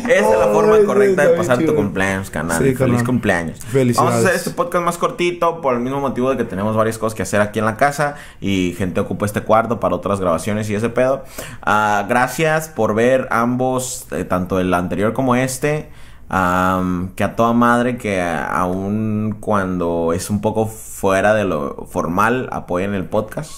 [0.07, 2.57] Esa es la forma Ay, correcta de pasar tu cumpleaños, canal.
[2.57, 3.05] Sí, Feliz carnal.
[3.05, 3.59] cumpleaños.
[3.95, 6.97] Vamos a hacer este podcast más cortito por el mismo motivo de que tenemos varias
[6.97, 10.69] cosas que hacer aquí en la casa y gente ocupa este cuarto para otras grabaciones
[10.69, 11.23] y ese pedo.
[11.61, 15.89] Ah, gracias por ver ambos, eh, tanto el anterior como este.
[16.31, 22.93] Que a toda madre que aún cuando es un poco fuera de lo formal apoyen
[22.93, 23.51] el podcast.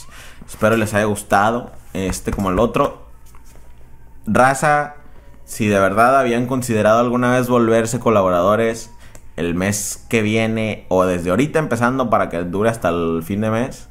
[0.47, 3.05] Espero les haya gustado este como el otro.
[4.25, 4.95] Raza,
[5.45, 8.89] si de verdad habían considerado alguna vez volverse colaboradores,
[9.35, 13.51] el mes que viene o desde ahorita empezando para que dure hasta el fin de
[13.51, 13.87] mes,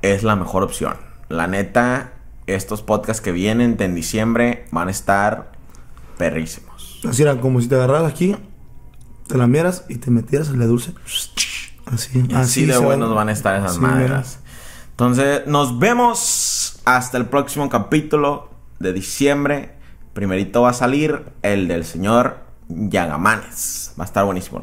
[0.00, 0.96] es la mejor opción.
[1.28, 2.12] La neta,
[2.46, 5.52] estos podcasts que vienen en diciembre van a estar
[6.16, 6.65] perrísimos.
[7.08, 8.36] Así era como si te agarraras aquí,
[9.26, 10.92] te la mieras y te metieras en la dulce.
[11.86, 14.40] Así, Y así, de buenos van a estar esas Sí, madres.
[14.90, 19.74] Entonces, nos vemos hasta el próximo capítulo de diciembre.
[20.12, 22.38] Primerito va a salir el del señor
[22.68, 23.92] Yagamanes.
[23.98, 24.62] Va a estar buenísimo.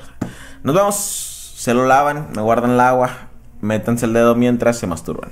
[0.64, 1.20] Nos vemos.
[1.56, 3.30] Se lo lavan, me guardan el agua.
[3.62, 5.32] Métanse el dedo mientras se masturban.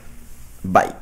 [0.63, 0.93] Bye.